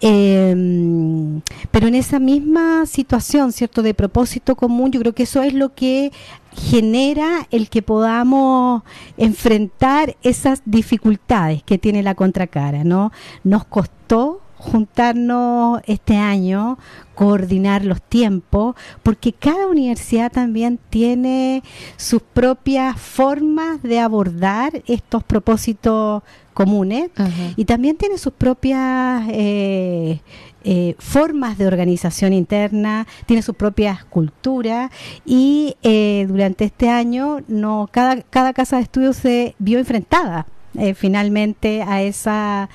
[0.00, 5.52] Em, pero en esa misma situación, ¿cierto?, de propósito común, yo creo que eso es
[5.52, 6.10] lo que
[6.56, 8.82] genera el que podamos
[9.18, 13.12] enfrentar esas dificultades que tiene la contracara, ¿no?
[13.44, 16.78] Nos costó juntarnos este año,
[17.14, 21.62] coordinar los tiempos, porque cada universidad también tiene
[21.96, 26.22] sus propias formas de abordar estos propósitos
[26.54, 27.10] comunes
[27.56, 30.20] y también tiene sus propias eh,
[30.64, 34.90] eh, formas de organización interna, tiene sus propias culturas
[35.24, 40.46] y eh, durante este año no cada, cada casa de estudio se vio enfrentada
[40.78, 42.68] eh, finalmente a, esa,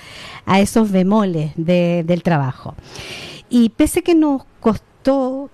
[0.45, 2.75] a esos bemoles del trabajo.
[3.49, 5.49] Y pese que nos costó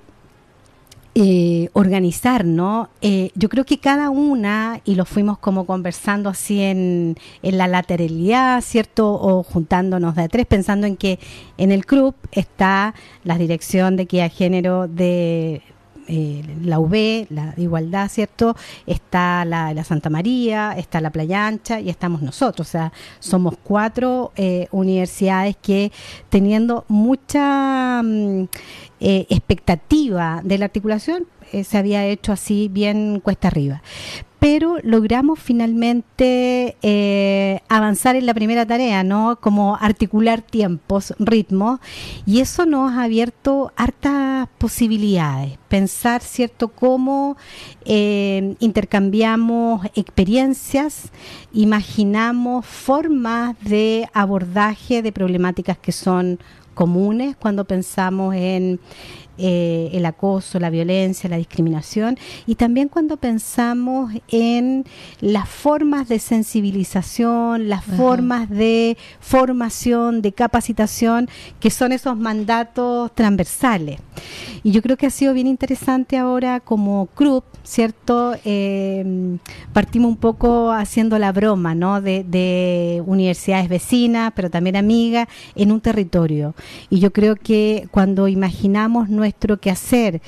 [1.15, 7.17] eh, organizarnos, eh, yo creo que cada una, y lo fuimos como conversando así en,
[7.41, 9.11] en la lateralidad, ¿cierto?
[9.13, 11.19] O juntándonos de tres, pensando en que
[11.57, 15.61] en el club está la dirección de que género de
[16.11, 18.55] eh, la UB, la igualdad, ¿cierto?
[18.87, 22.67] Está la, Santa María, está la Playa Ancha y estamos nosotros.
[22.67, 25.91] O sea, somos cuatro eh, universidades que
[26.29, 28.47] teniendo mucha mm,
[29.01, 31.27] eh, expectativa de la articulación,
[31.63, 33.81] se había hecho así bien cuesta arriba
[34.39, 39.37] pero logramos finalmente eh, avanzar en la primera tarea, ¿no?
[39.41, 41.79] Como articular tiempos, ritmos,
[42.25, 45.57] y eso nos ha abierto hartas posibilidades.
[45.67, 47.35] Pensar, ¿cierto?, cómo
[47.83, 51.11] eh, intercambiamos experiencias,
[51.51, 56.39] imaginamos formas de abordaje de problemáticas que son
[56.73, 58.79] comunes cuando pensamos en
[59.39, 64.85] eh, el acoso, la violencia, la discriminación y también cuando pensamos en
[65.21, 73.99] las formas de sensibilización, las formas de formación, de capacitación, que son esos mandatos transversales.
[74.63, 78.35] Y yo creo que ha sido bien interesante ahora como CRUP, ¿cierto?
[78.43, 79.37] Eh,
[79.73, 82.01] partimos un poco haciendo la broma, ¿no?
[82.01, 86.55] De, de universidades vecinas, pero también amigas, en un territorio.
[86.89, 90.21] Y yo creo que cuando imaginamos nuestro quehacer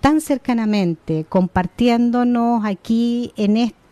[0.00, 3.85] tan cercanamente, compartiéndonos aquí en este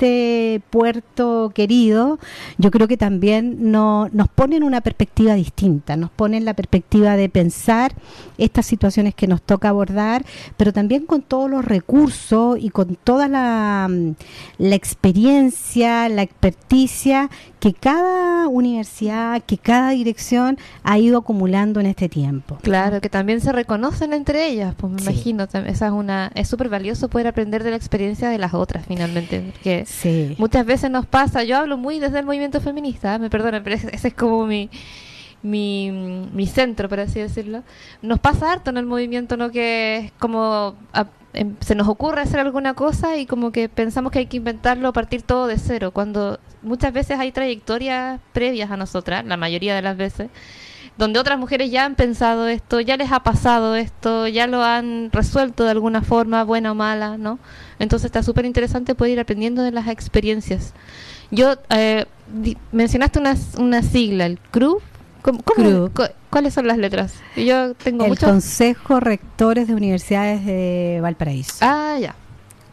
[0.70, 2.18] puerto querido,
[2.59, 6.54] yo creo que también no, nos pone en una perspectiva distinta, nos pone en la
[6.54, 7.92] perspectiva de pensar
[8.38, 10.24] estas situaciones que nos toca abordar,
[10.57, 13.88] pero también con todos los recursos y con toda la,
[14.59, 17.30] la experiencia, la experticia
[17.61, 22.59] que cada universidad, que cada dirección ha ido acumulando en este tiempo.
[22.61, 26.68] Claro, que también se reconocen entre ellas, pues me imagino, esa es una es súper
[26.68, 29.84] valioso poder aprender de la experiencia de las otras finalmente, porque
[30.38, 34.09] muchas veces nos pasa, yo hablo muy desde el movimiento feminista, me perdonen, pero ese
[34.09, 34.70] es como mi
[35.44, 35.90] mi,
[36.33, 37.62] mi centro, por así decirlo,
[38.03, 39.51] nos pasa harto en el movimiento, ¿no?
[39.51, 40.75] Que es como
[41.35, 44.92] em, se nos ocurre hacer alguna cosa y como que pensamos que hay que inventarlo,
[44.92, 49.83] partir todo de cero, cuando muchas veces hay trayectorias previas a nosotras, la mayoría de
[49.83, 50.31] las veces,
[50.96, 55.11] donde otras mujeres ya han pensado esto, ya les ha pasado esto, ya lo han
[55.12, 57.38] resuelto de alguna forma, buena o mala, ¿no?
[57.78, 60.72] Entonces está súper interesante poder ir aprendiendo de las experiencias.
[61.30, 62.07] Yo, eh,
[62.72, 64.80] mencionaste una, una sigla, el CRU,
[66.30, 67.14] ¿Cuáles son las letras?
[67.35, 71.54] Yo tengo El Consejo Rectores de Universidades de Valparaíso.
[71.62, 72.14] Ah, ya.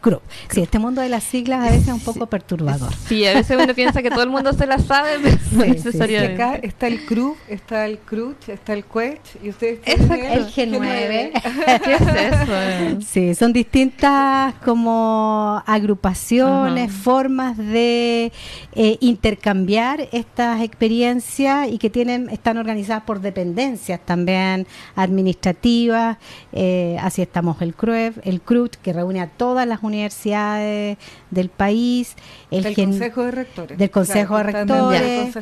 [0.02, 0.20] CRUB.
[0.50, 2.92] Sí, este mundo de las siglas a veces es un poco perturbador.
[3.06, 6.42] Sí, a veces uno piensa que todo el mundo se la sabe, pero no necesariamente.
[6.42, 11.32] acá está el CRUB, está el CRUCH, está el QUECH y ustedes el G9.
[11.84, 13.00] ¿Qué es eso?
[13.08, 18.32] Sí, son distintas como agrupaciones, formas de
[18.74, 26.18] eh, intercambiar estas experiencias y que tienen están organizadas por dependencias también administrativas.
[26.52, 30.98] Eh, así estamos el CRUEV, el CRUCH, que reúne a todas las universidades universidades
[31.30, 32.16] del país,
[32.50, 35.36] el del Consejo de Rectores, del Consejo, de Rectores,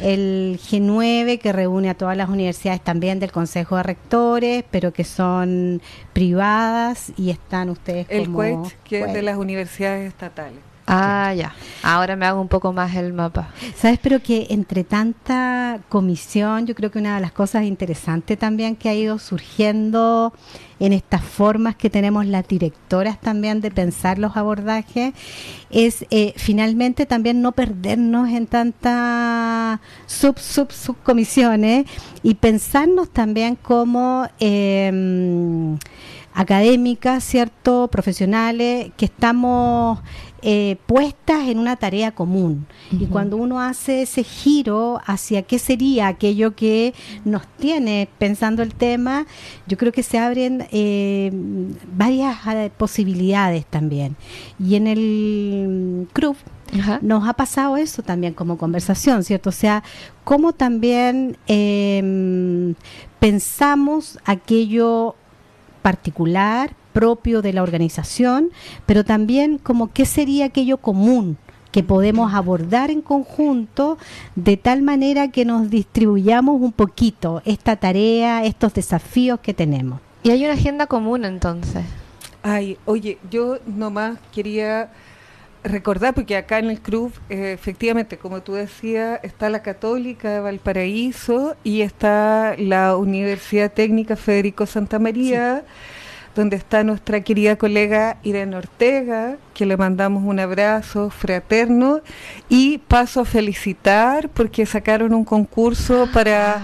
[0.00, 5.04] el G9 que reúne a todas las universidades también del Consejo de Rectores, pero que
[5.04, 5.82] son
[6.12, 10.60] privadas y están ustedes el como el que es de las universidades estatales.
[10.90, 11.54] Ah, ya.
[11.82, 13.50] Ahora me hago un poco más el mapa.
[13.76, 18.74] Sabes, pero que entre tanta comisión, yo creo que una de las cosas interesantes también
[18.74, 20.32] que ha ido surgiendo
[20.80, 25.14] en estas formas que tenemos las directoras también de pensar los abordajes
[25.70, 31.86] es eh, finalmente también no perdernos en tantas sub sub subcomisiones
[32.22, 35.76] y pensarnos también como eh,
[36.38, 39.98] académicas, cierto, profesionales que estamos
[40.42, 42.66] eh, puestas en una tarea común.
[42.92, 48.74] Y cuando uno hace ese giro hacia qué sería aquello que nos tiene pensando el
[48.74, 49.26] tema,
[49.66, 51.30] yo creo que se abren eh,
[51.96, 54.16] varias eh, posibilidades también.
[54.58, 56.36] Y en el club
[57.02, 59.48] nos ha pasado eso también como conversación, ¿cierto?
[59.48, 59.82] O sea,
[60.24, 62.74] cómo también em,
[63.18, 65.14] pensamos aquello
[65.82, 68.50] particular, propio de la organización,
[68.84, 71.36] pero también como qué sería aquello común
[71.70, 73.98] que podemos abordar en conjunto
[74.34, 80.00] de tal manera que nos distribuyamos un poquito esta tarea, estos desafíos que tenemos.
[80.24, 81.84] Y hay una agenda común entonces.
[82.42, 84.90] Ay, oye, yo nomás quería
[85.62, 90.40] recordar, porque acá en el club, eh, efectivamente, como tú decías, está la Católica de
[90.40, 95.62] Valparaíso y está la Universidad Técnica Federico Santa María
[96.38, 102.00] donde está nuestra querida colega Irene Ortega, que le mandamos un abrazo fraterno
[102.48, 106.62] y paso a felicitar porque sacaron un concurso ah, para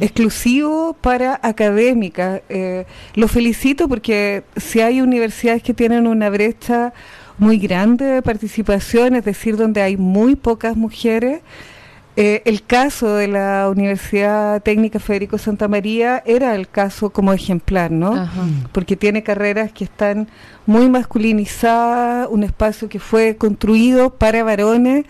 [0.00, 2.40] exclusivo para académicas.
[2.48, 6.94] Eh, lo felicito porque si hay universidades que tienen una brecha
[7.36, 11.42] muy grande de participación, es decir, donde hay muy pocas mujeres,
[12.14, 17.90] eh, el caso de la Universidad Técnica Federico Santa María era el caso como ejemplar,
[17.90, 18.28] ¿no?
[18.72, 20.28] Porque tiene carreras que están
[20.66, 25.06] muy masculinizadas, un espacio que fue construido para varones,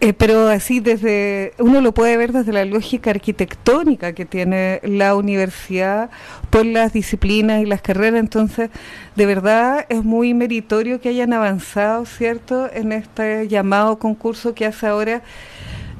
[0.00, 5.16] eh, pero así desde, uno lo puede ver desde la lógica arquitectónica que tiene la
[5.16, 6.10] universidad
[6.50, 8.70] por las disciplinas y las carreras, entonces
[9.16, 14.86] de verdad es muy meritorio que hayan avanzado, ¿cierto?, en este llamado concurso que hace
[14.86, 15.22] ahora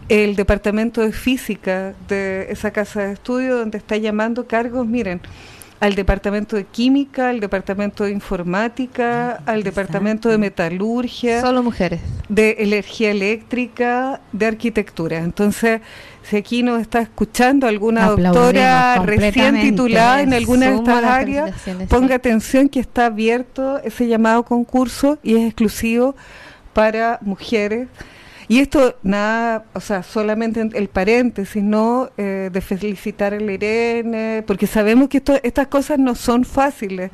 [0.09, 5.21] el departamento de física de esa casa de estudio donde está llamando cargos, miren,
[5.81, 11.41] al departamento de química, al departamento de informática, al departamento de metalurgia.
[11.41, 12.01] Solo mujeres.
[12.29, 15.19] De energía eléctrica, de arquitectura.
[15.19, 15.81] Entonces,
[16.23, 21.53] si aquí nos está escuchando alguna doctora recién titulada en alguna de estas áreas,
[21.89, 26.17] ponga atención que está abierto ese llamado concurso y es exclusivo
[26.73, 27.87] para mujeres
[28.49, 32.11] y esto, nada, o sea, solamente el paréntesis, ¿no?
[32.17, 37.11] Eh, de felicitar a Irene, porque sabemos que esto, estas cosas no son fáciles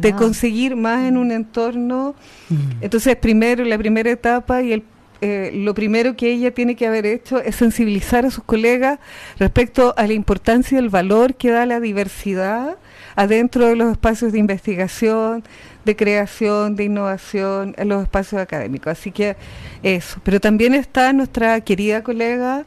[0.00, 2.14] de conseguir más en un entorno.
[2.48, 2.54] Mm.
[2.80, 4.82] Entonces, primero, la primera etapa y el
[5.20, 9.00] eh, lo primero que ella tiene que haber hecho es sensibilizar a sus colegas
[9.40, 12.76] respecto a la importancia y el valor que da la diversidad
[13.16, 15.42] adentro de los espacios de investigación,
[15.88, 18.92] de creación, de innovación en los espacios académicos.
[18.92, 19.36] Así que
[19.82, 20.20] eso.
[20.22, 22.66] Pero también está nuestra querida colega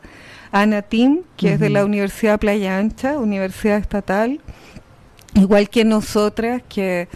[0.51, 4.41] Ana Tim, que es de la Universidad Playa Ancha, Universidad Estatal,
[5.36, 7.07] igual que nosotras, que,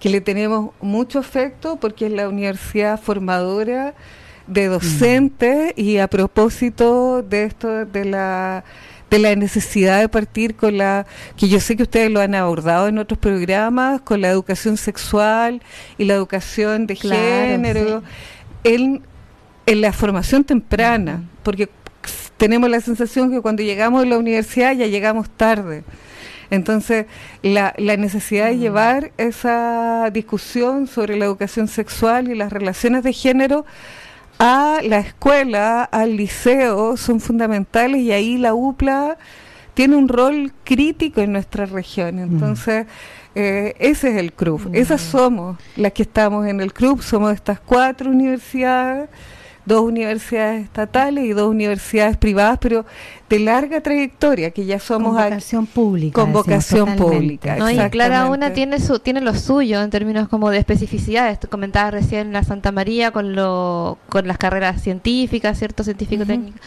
[0.00, 3.94] que le tenemos mucho afecto porque es la universidad formadora
[4.46, 8.64] de docentes y a propósito de esto de la
[9.10, 11.06] de la necesidad de partir con la,
[11.36, 15.60] que yo sé que ustedes lo han abordado en otros programas, con la educación sexual
[15.98, 18.02] y la educación de género,
[18.62, 19.02] en,
[19.66, 21.68] en, la formación temprana, porque
[22.36, 25.82] tenemos la sensación que cuando llegamos a la universidad ya llegamos tarde.
[26.50, 27.06] Entonces,
[27.42, 28.60] la, la necesidad de mm.
[28.60, 33.64] llevar esa discusión sobre la educación sexual y las relaciones de género
[34.40, 39.18] a la escuela, al liceo, son fundamentales y ahí la UPLA
[39.74, 42.16] tiene un rol crítico en nuestra región.
[42.16, 42.22] Mm.
[42.22, 42.86] Entonces,
[43.34, 44.70] eh, ese es el CRUB.
[44.70, 44.74] Mm.
[44.74, 49.10] Esas somos las que estamos en el CRUB, somos estas cuatro universidades
[49.70, 52.84] dos universidades estatales y dos universidades privadas, pero
[53.28, 55.14] de larga trayectoria, que ya somos...
[55.14, 56.20] Con vocación pública.
[56.20, 60.50] Con vocación pública, no, Y cada una tiene su tiene lo suyo en términos como
[60.50, 61.38] de especificidades.
[61.48, 65.84] Comentaba recién la Santa María con, lo, con las carreras científicas, ¿cierto?
[65.84, 66.60] Científico-técnicas.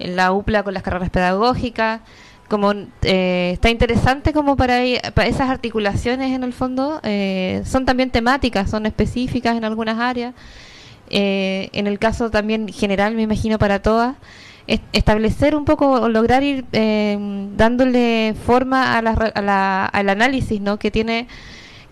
[0.00, 2.00] En la UPLA con las carreras pedagógicas
[2.48, 8.70] como eh, está interesante como para, esas articulaciones en el fondo eh, son también temáticas
[8.70, 10.34] son específicas en algunas áreas
[11.10, 14.16] eh, en el caso también general, me imagino para todas,
[14.92, 17.16] establecer un poco o lograr ir eh,
[17.56, 20.78] dándole forma a la, al análisis ¿no?
[20.78, 21.26] que tiene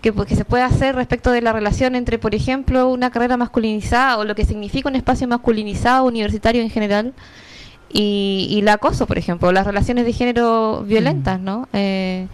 [0.01, 4.19] que, que, se puede hacer respecto de la relación entre, por ejemplo, una carrera masculinizada
[4.19, 7.13] o lo que significa un espacio masculinizado universitario en general
[7.91, 11.67] y, y el acoso, por ejemplo, las relaciones de género violentas, ¿no?
[11.73, 12.27] Eh,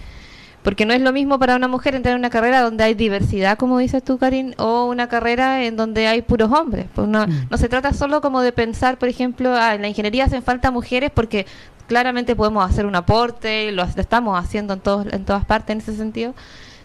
[0.64, 3.58] porque no es lo mismo para una mujer entrar en una carrera donde hay diversidad,
[3.58, 6.88] como dices tú, Karin, o una carrera en donde hay puros hombres.
[6.96, 7.48] Pues no, mm.
[7.50, 10.72] no se trata solo como de pensar, por ejemplo, ah, en la ingeniería hacen falta
[10.72, 11.46] mujeres porque
[11.88, 15.96] claramente podemos hacer un aporte, lo, estamos haciendo en, todos, en todas partes en ese
[15.96, 16.34] sentido,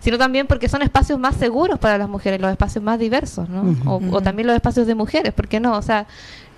[0.01, 3.77] sino también porque son espacios más seguros para las mujeres, los espacios más diversos, ¿no?
[3.87, 5.77] o, o, también los espacios de mujeres, ¿por qué no?
[5.77, 6.07] O sea,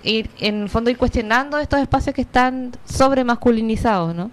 [0.03, 4.31] ir, en el fondo ir cuestionando estos espacios que están sobre masculinizados, ¿no?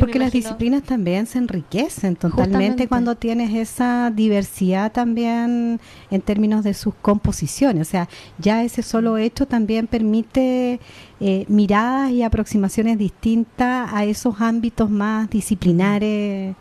[0.00, 6.74] Porque las disciplinas también se enriquecen totalmente cuando tienes esa diversidad también en términos de
[6.74, 7.88] sus composiciones.
[7.88, 8.08] O sea,
[8.38, 10.80] ya ese solo hecho también permite
[11.20, 16.54] eh, miradas y aproximaciones distintas a esos ámbitos más disciplinares.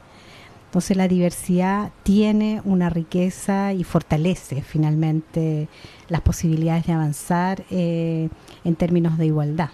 [0.66, 5.68] Entonces la diversidad tiene una riqueza y fortalece finalmente
[6.08, 8.30] las posibilidades de avanzar eh,
[8.64, 9.70] en términos de igualdad.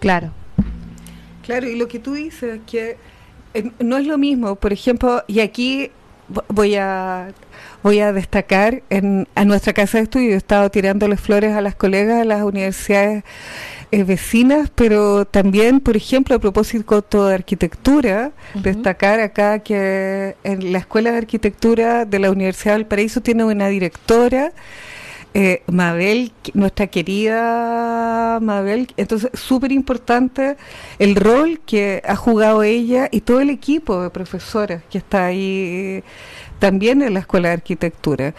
[0.00, 0.32] Claro.
[1.48, 2.98] Claro, y lo que tú dices, que
[3.54, 5.90] eh, no es lo mismo, por ejemplo, y aquí
[6.50, 7.32] voy a
[7.82, 11.74] voy a destacar en a nuestra casa de estudio, he estado tirándoles flores a las
[11.74, 13.24] colegas de las universidades
[13.92, 20.80] eh, vecinas, pero también, por ejemplo, a propósito de arquitectura, destacar acá que en la
[20.80, 24.52] Escuela de Arquitectura de la Universidad del Paraíso tiene una directora
[25.34, 30.56] eh, Mabel, nuestra querida Mabel, entonces súper importante
[30.98, 36.02] el rol que ha jugado ella y todo el equipo de profesoras que está ahí
[36.58, 38.34] también en la Escuela de Arquitectura.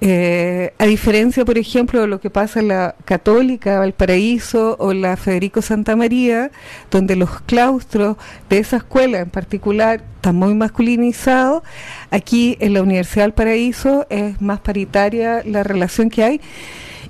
[0.00, 5.16] Eh, a diferencia, por ejemplo, de lo que pasa en la Católica Valparaíso o la
[5.16, 6.50] Federico Santa María,
[6.90, 8.16] donde los claustros
[8.50, 11.62] de esa escuela en particular están muy masculinizados,
[12.10, 16.40] aquí en la Universidad Valparaíso es más paritaria la relación que hay.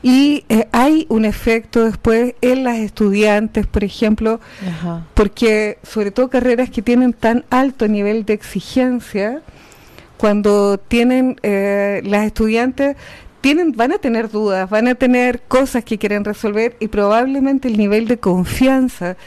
[0.02, 4.38] Y eh, hay un efecto después en las estudiantes, por ejemplo,
[5.14, 9.40] porque sobre todo carreras que tienen tan alto nivel de exigencia,
[10.24, 12.96] cuando tienen eh, las estudiantes
[13.42, 17.76] tienen van a tener dudas, van a tener cosas que quieren resolver y probablemente el
[17.76, 19.18] nivel de confianza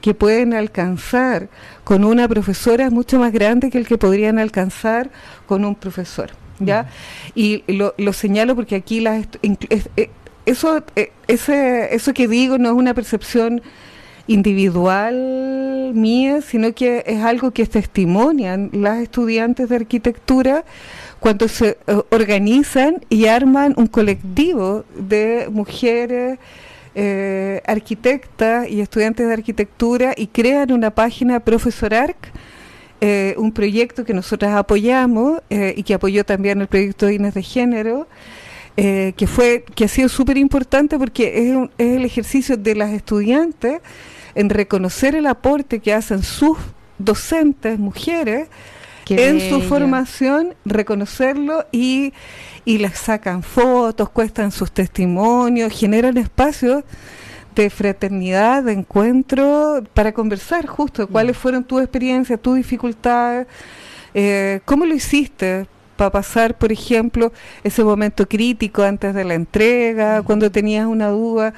[0.00, 1.50] que pueden alcanzar
[1.84, 5.10] con una profesora es mucho más grande que el que podrían alcanzar
[5.44, 6.30] con un profesor.
[6.58, 6.88] ¿ya?
[7.34, 10.08] Y lo, lo señalo porque aquí las eh,
[10.46, 13.60] eso eh, eso que digo no es una percepción
[14.26, 20.64] individual mía, sino que es algo que testimonian las estudiantes de arquitectura
[21.20, 26.38] cuando se eh, organizan y arman un colectivo de mujeres
[26.94, 32.16] eh, arquitectas y estudiantes de arquitectura y crean una página Profesorarc,
[33.00, 37.42] eh, un proyecto que nosotras apoyamos y que apoyó también el proyecto de Inés de
[37.42, 38.08] Género,
[38.74, 43.80] que fue que ha sido súper importante porque es, es el ejercicio de las estudiantes
[44.36, 46.58] en reconocer el aporte que hacen sus
[46.98, 48.48] docentes, mujeres,
[49.08, 52.12] en su formación, reconocerlo y,
[52.64, 56.84] y les sacan fotos, cuestan sus testimonios, generan espacios
[57.54, 61.40] de fraternidad, de encuentro, para conversar justo cuáles mm.
[61.40, 63.46] fueron tus experiencias, tus dificultades,
[64.12, 65.66] eh, cómo lo hiciste
[65.96, 67.32] para pasar, por ejemplo,
[67.64, 70.24] ese momento crítico antes de la entrega, mm.
[70.24, 71.54] cuando tenías una duda,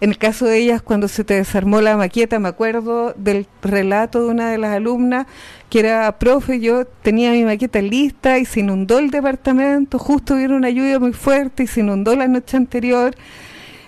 [0.00, 4.24] en el caso de ellas, cuando se te desarmó la maqueta, me acuerdo del relato
[4.24, 5.26] de una de las alumnas,
[5.70, 10.54] que era profe, yo tenía mi maqueta lista y se inundó el departamento, justo vino
[10.56, 13.14] una lluvia muy fuerte y se inundó la noche anterior.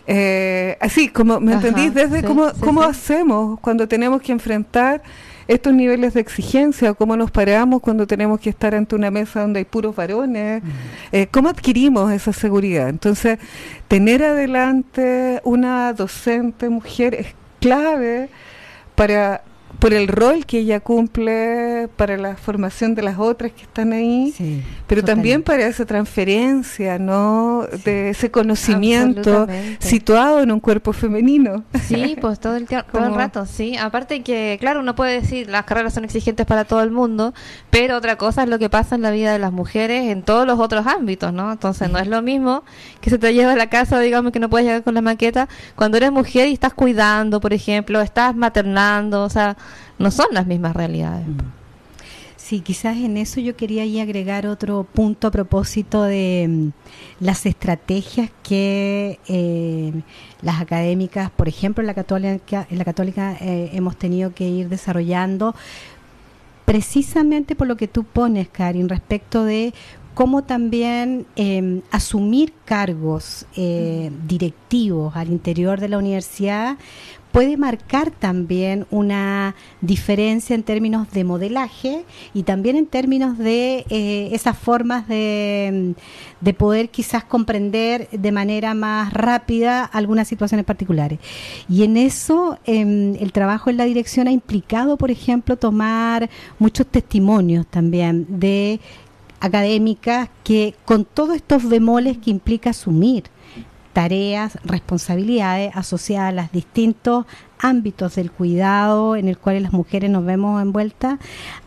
[0.07, 1.93] Eh, así, como, ¿me entendís?
[1.93, 5.03] Desde cómo, cómo hacemos cuando tenemos que enfrentar
[5.49, 9.61] estos niveles de exigencia, cómo nos paramos cuando tenemos que estar ante una mesa donde
[9.61, 10.63] hay puros varones,
[11.11, 12.91] eh, cómo adquirimos esa seguridad.
[12.91, 13.39] Entonces,
[13.89, 18.29] tener adelante una docente mujer es clave
[18.95, 19.43] para
[19.79, 24.35] por el rol que ella cumple para la formación de las otras que están ahí,
[24.87, 27.67] pero también para esa transferencia, ¿no?
[27.85, 29.47] de ese conocimiento
[29.79, 31.65] situado en un cuerpo femenino.
[31.87, 33.77] Sí, pues todo el, todo el rato, sí.
[33.77, 37.33] Aparte que, claro, uno puede decir, las carreras son exigentes para todo el mundo,
[37.71, 40.47] pero otra cosa es lo que pasa en la vida de las mujeres en todos
[40.47, 41.53] los otros ámbitos, ¿no?
[41.53, 42.65] Entonces no es lo mismo
[43.01, 45.49] que se te lleva a la casa, digamos que no puedes llegar con la maqueta,
[45.77, 49.57] cuando eres mujer y estás cuidando, por ejemplo, estás maternando, o sea,
[49.99, 51.27] no son las mismas realidades.
[51.27, 51.59] Mm.
[52.49, 56.69] Sí, quizás en eso yo quería agregar otro punto a propósito de mm,
[57.21, 59.93] las estrategias que eh,
[60.41, 65.55] las académicas, por ejemplo, en la católica, la católica eh, hemos tenido que ir desarrollando
[66.65, 69.75] precisamente por lo que tú pones, Karin, respecto de
[70.15, 76.77] cómo también em, asumir cargos eh, directivos al interior de la universidad
[77.33, 82.05] puede marcar también una diferencia en términos de modelaje
[82.35, 85.95] y también en términos de eh, esas formas de,
[86.41, 91.19] de, poder quizás comprender de manera más rápida algunas situaciones particulares.
[91.69, 96.87] Y en eso em, el trabajo en la dirección ha implicado, por ejemplo, tomar muchos
[96.87, 98.81] testimonios también de
[99.41, 103.25] académicas que con todos estos bemoles que implica asumir
[103.99, 107.27] tareas, responsabilidades asociadas a los distintos
[107.59, 111.19] ámbitos del cuidado en el cual las mujeres nos vemos envueltas,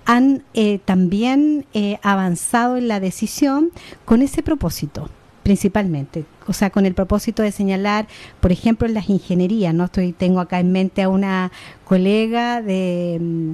[0.05, 3.71] han eh, también eh, avanzado en la decisión
[4.05, 5.09] con ese propósito
[5.43, 8.07] principalmente, o sea, con el propósito de señalar,
[8.39, 11.51] por ejemplo, las ingenierías, no estoy tengo acá en mente a una
[11.83, 13.51] colega de, mm,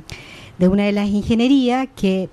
[0.59, 2.29] de una de las ingenierías que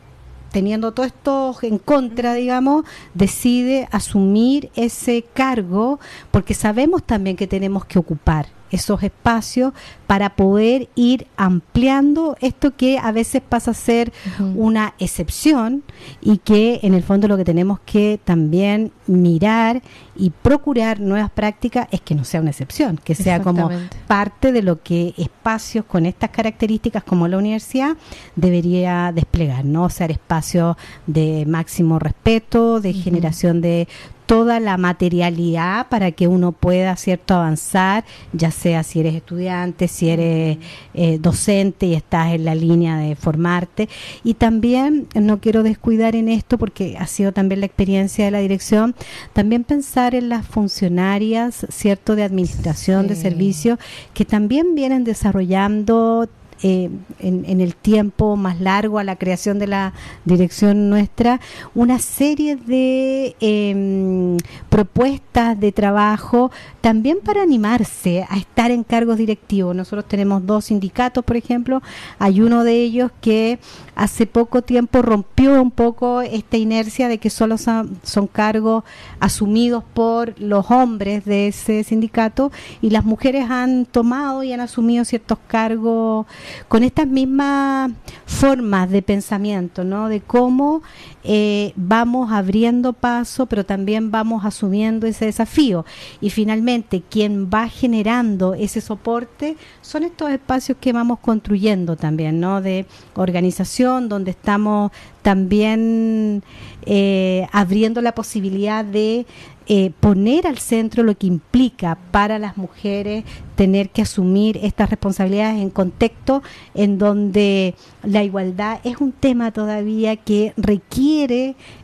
[0.54, 5.98] teniendo todo esto en contra, digamos, decide asumir ese cargo
[6.30, 9.72] porque sabemos también que tenemos que ocupar esos espacios
[10.06, 14.12] para poder ir ampliando esto que a veces pasa a ser
[14.54, 15.82] una excepción
[16.20, 19.82] y que en el fondo lo que tenemos que también mirar
[20.16, 23.70] y procurar nuevas prácticas es que no sea una excepción, que sea como
[24.06, 27.96] parte de lo que espacios con estas características como la universidad
[28.36, 29.84] debería desplegar, ¿no?
[29.84, 33.88] O sea, espacios de máximo respeto, de generación de
[34.26, 40.08] toda la materialidad para que uno pueda cierto avanzar, ya sea si eres estudiante, si
[40.08, 40.58] eres
[40.94, 43.88] eh, docente y estás en la línea de formarte.
[44.22, 48.40] Y también, no quiero descuidar en esto porque ha sido también la experiencia de la
[48.40, 48.94] dirección,
[49.32, 53.78] también pensar en las funcionarias, cierto, de administración de servicios
[54.12, 56.28] que también vienen desarrollando
[56.62, 59.92] eh, en, el tiempo más largo a la creación de la
[60.24, 61.40] dirección nuestra,
[61.74, 64.36] una serie de em,
[64.68, 66.50] propuestas de trabajo,
[66.80, 69.74] también para animarse a estar en cargos directivos.
[69.74, 71.82] Nosotros tenemos dos sindicatos, por ejemplo,
[72.18, 73.58] hay uno de ellos que
[73.94, 78.84] hace poco tiempo rompió un poco esta inercia de que solo son, son cargos
[79.20, 85.04] asumidos por los hombres de ese sindicato y las mujeres han tomado y han asumido
[85.04, 86.26] ciertos cargos
[86.68, 87.92] con estas mismas
[88.26, 90.08] formas de pensamiento, ¿no?
[90.08, 90.82] De cómo
[91.26, 95.86] eh, vamos abriendo paso, pero también vamos asumiendo ese desafío.
[96.20, 102.60] Y finalmente, quien va generando ese soporte son estos espacios que vamos construyendo también, ¿no?
[102.60, 106.42] De organización, donde estamos también
[106.84, 109.24] eh, abriendo la posibilidad de
[109.66, 113.24] eh, poner al centro lo que implica para las mujeres
[113.56, 116.42] tener que asumir estas responsabilidades en contexto
[116.74, 121.13] en donde la igualdad es un tema todavía que requiere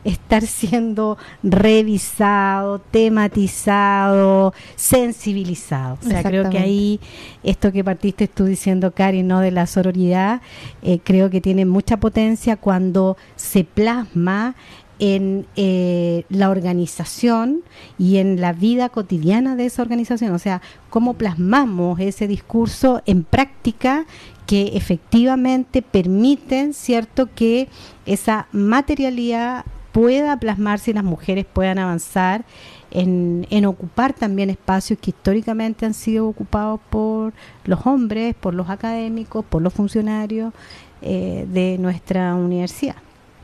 [0.05, 5.99] estar siendo revisado, tematizado, sensibilizado.
[6.05, 7.01] O sea, creo que ahí
[7.43, 10.41] esto que partiste tú diciendo, Cari, no de la sororidad,
[10.83, 14.55] eh, creo que tiene mucha potencia cuando se plasma
[15.01, 17.63] en eh, la organización
[17.99, 23.25] y en la vida cotidiana de esa organización, o sea, cómo plasmamos ese discurso en
[23.25, 24.05] práctica
[24.47, 27.69] que efectivamente permiten, ¿cierto?, que
[28.05, 32.45] esa materialidad pueda plasmarse y las mujeres puedan avanzar
[32.91, 37.33] en, en, ocupar también espacios que históricamente han sido ocupados por
[37.65, 40.53] los hombres, por los académicos, por los funcionarios
[41.01, 42.97] eh, de nuestra universidad.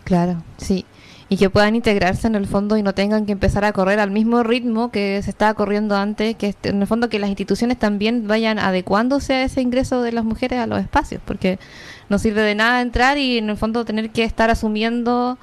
[0.05, 0.85] Claro, sí
[1.29, 4.11] y que puedan integrarse en el fondo y no tengan que empezar a correr al
[4.11, 8.29] mismo ritmo que se estaba corriendo antes, que en el fondo que las instituciones también
[8.29, 11.59] vayan adecuándose a ese ingreso de las mujeres a los espacios, porque
[12.09, 15.37] no sirve de nada entrar y en el fondo tener que estar asumiendo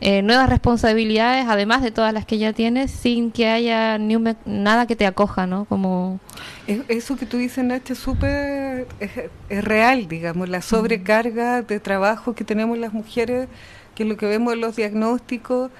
[0.00, 4.16] eh, nuevas responsabilidades, además de todas las que ya tienes, sin que haya ni
[4.46, 5.66] nada que te acoja, ¿no?
[5.66, 6.20] Como...
[6.66, 12.44] Eso que tú dices, Nacha, es súper es real, digamos, la sobrecarga de trabajo que
[12.44, 13.48] tenemos las mujeres
[13.96, 15.72] que lo que vemos en los diagnósticos,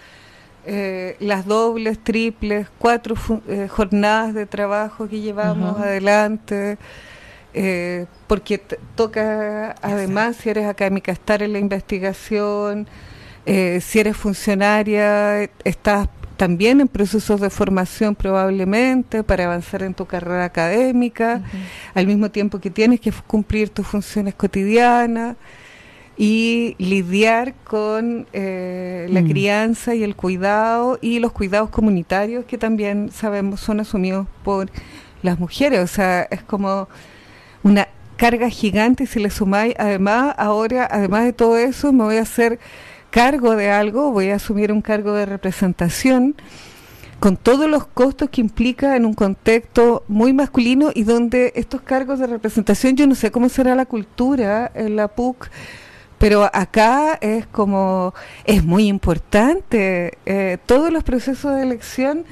[0.65, 3.15] eh, las dobles, triples, cuatro
[3.47, 6.79] eh, jornadas de trabajo que llevamos adelante,
[7.55, 8.59] eh, porque
[8.97, 12.89] toca además, si eres académica, estar en la investigación,
[13.47, 20.45] si eres funcionaria, estás también en procesos de formación probablemente para avanzar en tu carrera
[20.45, 21.43] académica,
[21.95, 25.37] al mismo tiempo que tienes que cumplir tus funciones cotidianas
[26.17, 29.29] y lidiar con eh, la mm.
[29.29, 34.71] crianza y el cuidado y los cuidados comunitarios que también sabemos son asumidos por
[35.23, 35.81] las mujeres.
[35.81, 36.89] O sea, es como
[37.63, 42.17] una carga gigante y si le sumáis, además, ahora, además de todo eso, me voy
[42.17, 42.59] a hacer
[43.11, 46.35] cargo de algo, voy a asumir un cargo de representación
[47.21, 52.19] con todos los costos que implica en un contexto muy masculino y donde estos cargos
[52.19, 55.49] de representación, yo no sé cómo será la cultura en la PUC,
[56.19, 58.15] pero acá es como,
[58.45, 62.25] es muy importante, eh, todos los procesos de elección,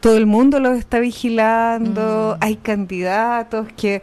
[0.00, 2.44] todo el mundo los está vigilando, mm.
[2.44, 4.02] hay candidatos que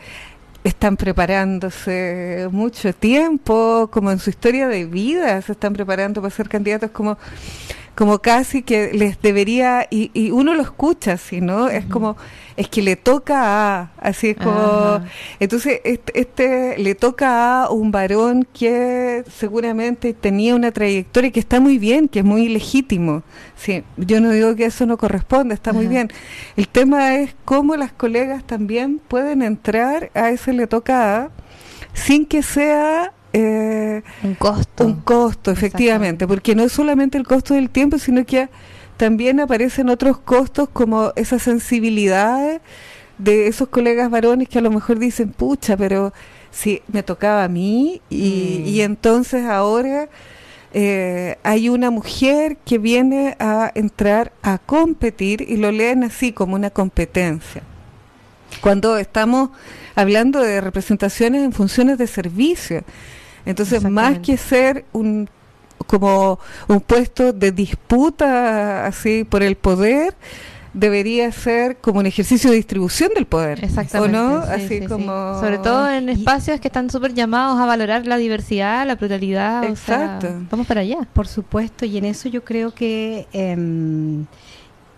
[0.64, 6.50] están preparándose mucho tiempo, como en su historia de vida, se están preparando para ser
[6.50, 7.18] candidatos como
[7.96, 11.68] como casi que les debería, y, y uno lo escucha así, ¿no?
[11.70, 12.16] Es como,
[12.56, 15.02] es que le toca a, así es como,
[15.40, 21.60] entonces este, este, le toca a un varón que seguramente tenía una trayectoria que está
[21.60, 23.24] muy bien, que es muy legítimo,
[23.56, 26.10] sí, yo no digo que eso no corresponde, está muy bien.
[26.56, 31.30] El tema es cómo las colegas también pueden entrar a ese le toca a,
[31.94, 34.86] sin que sea eh, un costo.
[34.86, 38.50] Un costo, efectivamente, porque no es solamente el costo del tiempo, sino que
[38.98, 42.62] también aparecen otros costos como esa sensibilidad
[43.18, 46.14] de esos colegas varones que a lo mejor dicen, pucha, pero
[46.52, 48.82] si me tocaba a mí y, mm.
[48.82, 50.10] entonces ahora
[50.74, 56.56] eh, hay una mujer que viene a entrar a competir y lo leen así como
[56.56, 57.62] una competencia.
[58.62, 59.52] Cuando estamos
[59.96, 62.84] hablando de representaciones en funciones de servicio,
[63.46, 65.30] entonces, más que ser un
[65.88, 70.14] como un puesto de disputa así por el poder,
[70.74, 73.64] debería ser como un ejercicio de distribución del poder.
[73.64, 74.18] Exactamente.
[74.18, 74.38] ¿O no?
[74.38, 75.40] así como...
[75.40, 79.64] Sobre todo en espacios que están súper llamados a valorar la diversidad, la pluralidad.
[79.64, 80.28] Exacto.
[80.50, 81.00] vamos para allá.
[81.14, 83.28] Por supuesto, y en eso yo creo que...
[83.34, 84.26] Em,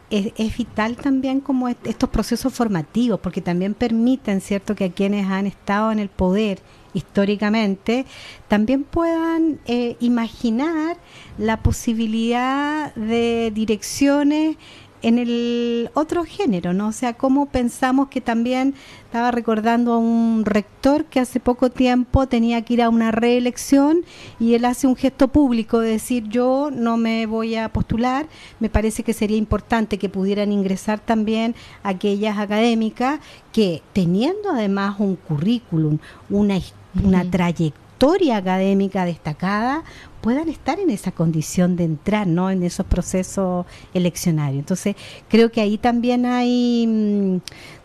[0.09, 5.25] es, es, vital también como estos procesos formativos, porque también permiten, ¿cierto?, que a quienes
[5.27, 6.59] han estado en el poder
[6.93, 8.05] históricamente,
[8.47, 10.97] también puedan eh, imaginar
[11.37, 14.57] la posibilidad de direcciones
[15.01, 16.89] en el otro género, ¿no?
[16.89, 18.75] O sea, cómo pensamos que también
[19.05, 24.05] estaba recordando a un rector que hace poco tiempo tenía que ir a una reelección
[24.39, 28.27] y él hace un gesto público de decir yo no me voy a postular,
[28.59, 33.19] me parece que sería importante que pudieran ingresar también aquellas académicas
[33.51, 35.97] que teniendo además un currículum,
[36.29, 36.59] una,
[37.03, 39.83] una trayectoria académica destacada,
[40.21, 42.49] puedan estar en esa condición de entrar ¿no?
[42.49, 44.59] en esos procesos eleccionarios.
[44.59, 44.95] Entonces,
[45.27, 47.37] creo que ahí también hay mm,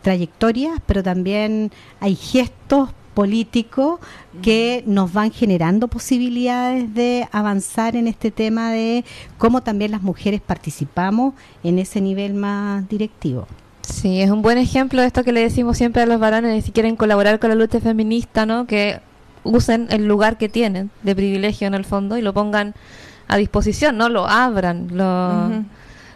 [0.02, 3.98] trayectorias, pero también hay gestos políticos
[4.42, 9.06] que nos van generando posibilidades de avanzar en este tema de
[9.38, 11.32] cómo también las mujeres participamos
[11.64, 13.46] en ese nivel más directivo.
[13.86, 16.72] Sí, es un buen ejemplo de esto que le decimos siempre a los varones si
[16.72, 18.66] quieren colaborar con la lucha feminista, ¿no?
[18.66, 18.98] Que
[19.44, 22.74] usen el lugar que tienen de privilegio en el fondo y lo pongan
[23.28, 25.64] a disposición, no lo abran, lo,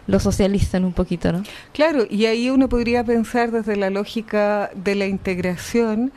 [0.09, 1.45] lo socialicen un poquito, ¿no?
[1.73, 6.11] Claro, y ahí uno podría pensar desde la lógica de la integración,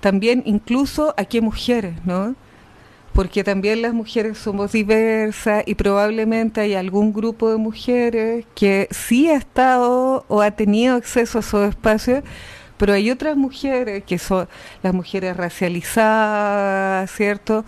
[0.00, 2.34] también incluso a qué mujeres, ¿no?
[3.16, 9.30] Porque también las mujeres somos diversas y probablemente hay algún grupo de mujeres que sí
[9.30, 12.22] ha estado o ha tenido acceso a esos espacios,
[12.76, 14.46] pero hay otras mujeres, que son
[14.82, 17.64] las mujeres racializadas, ¿cierto?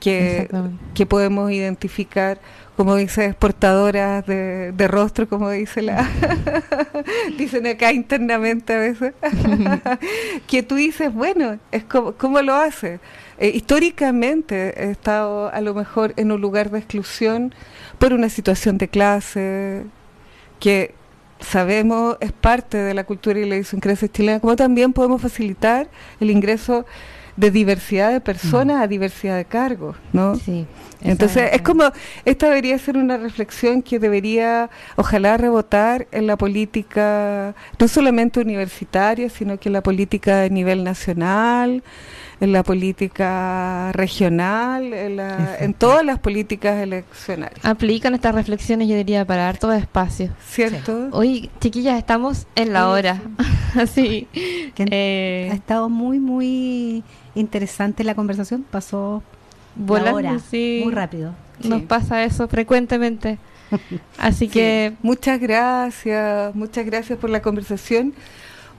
[0.00, 0.48] Que,
[0.94, 2.40] que podemos identificar,
[2.76, 6.10] como dice, portadoras de, de rostro, como dice la
[7.38, 9.14] dicen acá internamente a veces,
[10.48, 12.98] que tú dices, bueno, es como, ¿cómo lo hace?
[13.38, 17.54] Eh, históricamente he estado a lo mejor en un lugar de exclusión
[17.98, 19.84] por una situación de clase,
[20.58, 20.94] que
[21.40, 25.88] sabemos es parte de la cultura y la idiosincrasia chilena, como también podemos facilitar
[26.20, 26.84] el ingreso
[27.36, 28.82] de diversidad de personas mm.
[28.82, 30.34] a diversidad de cargos, ¿no?
[30.34, 30.66] Sí.
[31.00, 31.84] Entonces, es como,
[32.24, 39.30] esta debería ser una reflexión que debería, ojalá, rebotar en la política, no solamente universitaria,
[39.30, 41.84] sino que en la política a nivel nacional,
[42.40, 47.64] en la política regional, en, todas las políticas eleccionarias.
[47.64, 50.30] Aplican estas reflexiones, yo diría, para dar todo espacio.
[50.48, 51.08] ¿Cierto?
[51.12, 53.20] Hoy, chiquillas, estamos en la hora.
[53.74, 54.28] Así.
[54.32, 57.02] Eh, ha estado muy, muy
[57.34, 58.64] interesante la conversación.
[58.70, 59.22] Pasó
[59.74, 61.34] volando, muy rápido.
[61.64, 63.38] Nos pasa eso frecuentemente.
[64.18, 68.14] Así que muchas gracias, muchas gracias por la conversación.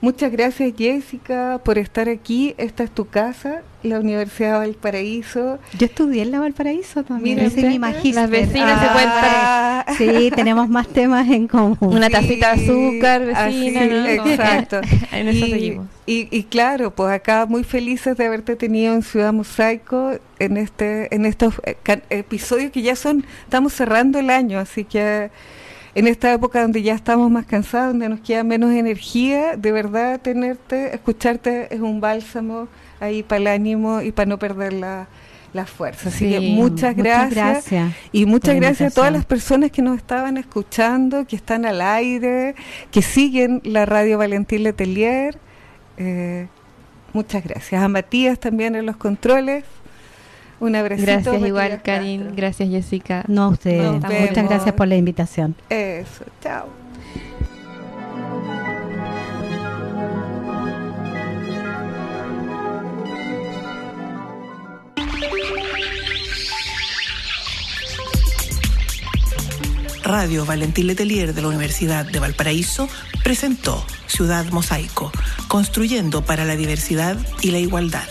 [0.00, 2.54] Muchas gracias Jessica por estar aquí.
[2.56, 5.58] Esta es tu casa, la Universidad de Valparaíso.
[5.78, 7.36] Yo estudié en la Valparaíso también.
[7.36, 9.84] Mira, mi Las vecinas se cuentan.
[9.98, 11.76] Sí, tenemos más temas en común.
[11.80, 14.12] Una tacita de azúcar, vecina.
[14.14, 14.80] Exacto.
[15.12, 15.86] en eso y, seguimos.
[16.06, 21.26] Y, claro, pues acá muy felices de haberte tenido en Ciudad Mosaico en este en
[21.26, 21.76] estos eh,
[22.08, 25.30] episodios que ya son, estamos cerrando el año, así que
[25.94, 30.20] en esta época donde ya estamos más cansados, donde nos queda menos energía, de verdad
[30.20, 32.68] tenerte, escucharte es un bálsamo
[33.00, 35.08] ahí para el ánimo y para no perder la,
[35.52, 36.08] la fuerza.
[36.08, 37.66] Así que muchas, gracias.
[38.12, 42.54] Y muchas gracias a todas las personas que nos estaban escuchando, que están al aire,
[42.90, 45.38] que siguen la radio Valentín Letelier.
[45.96, 46.46] Eh,
[47.12, 47.82] muchas gracias.
[47.82, 49.64] A Matías también en los controles.
[50.60, 51.02] Un abrazo.
[51.02, 52.36] Gracias igual, Karin.
[52.36, 53.24] Gracias, Jessica.
[53.26, 53.92] No a ustedes.
[53.92, 55.54] Muchas gracias por la invitación.
[55.68, 56.80] Eso, chao.
[70.02, 72.88] Radio Valentín Letelier de la Universidad de Valparaíso
[73.22, 75.12] presentó Ciudad Mosaico,
[75.46, 78.08] construyendo para la diversidad y la igualdad.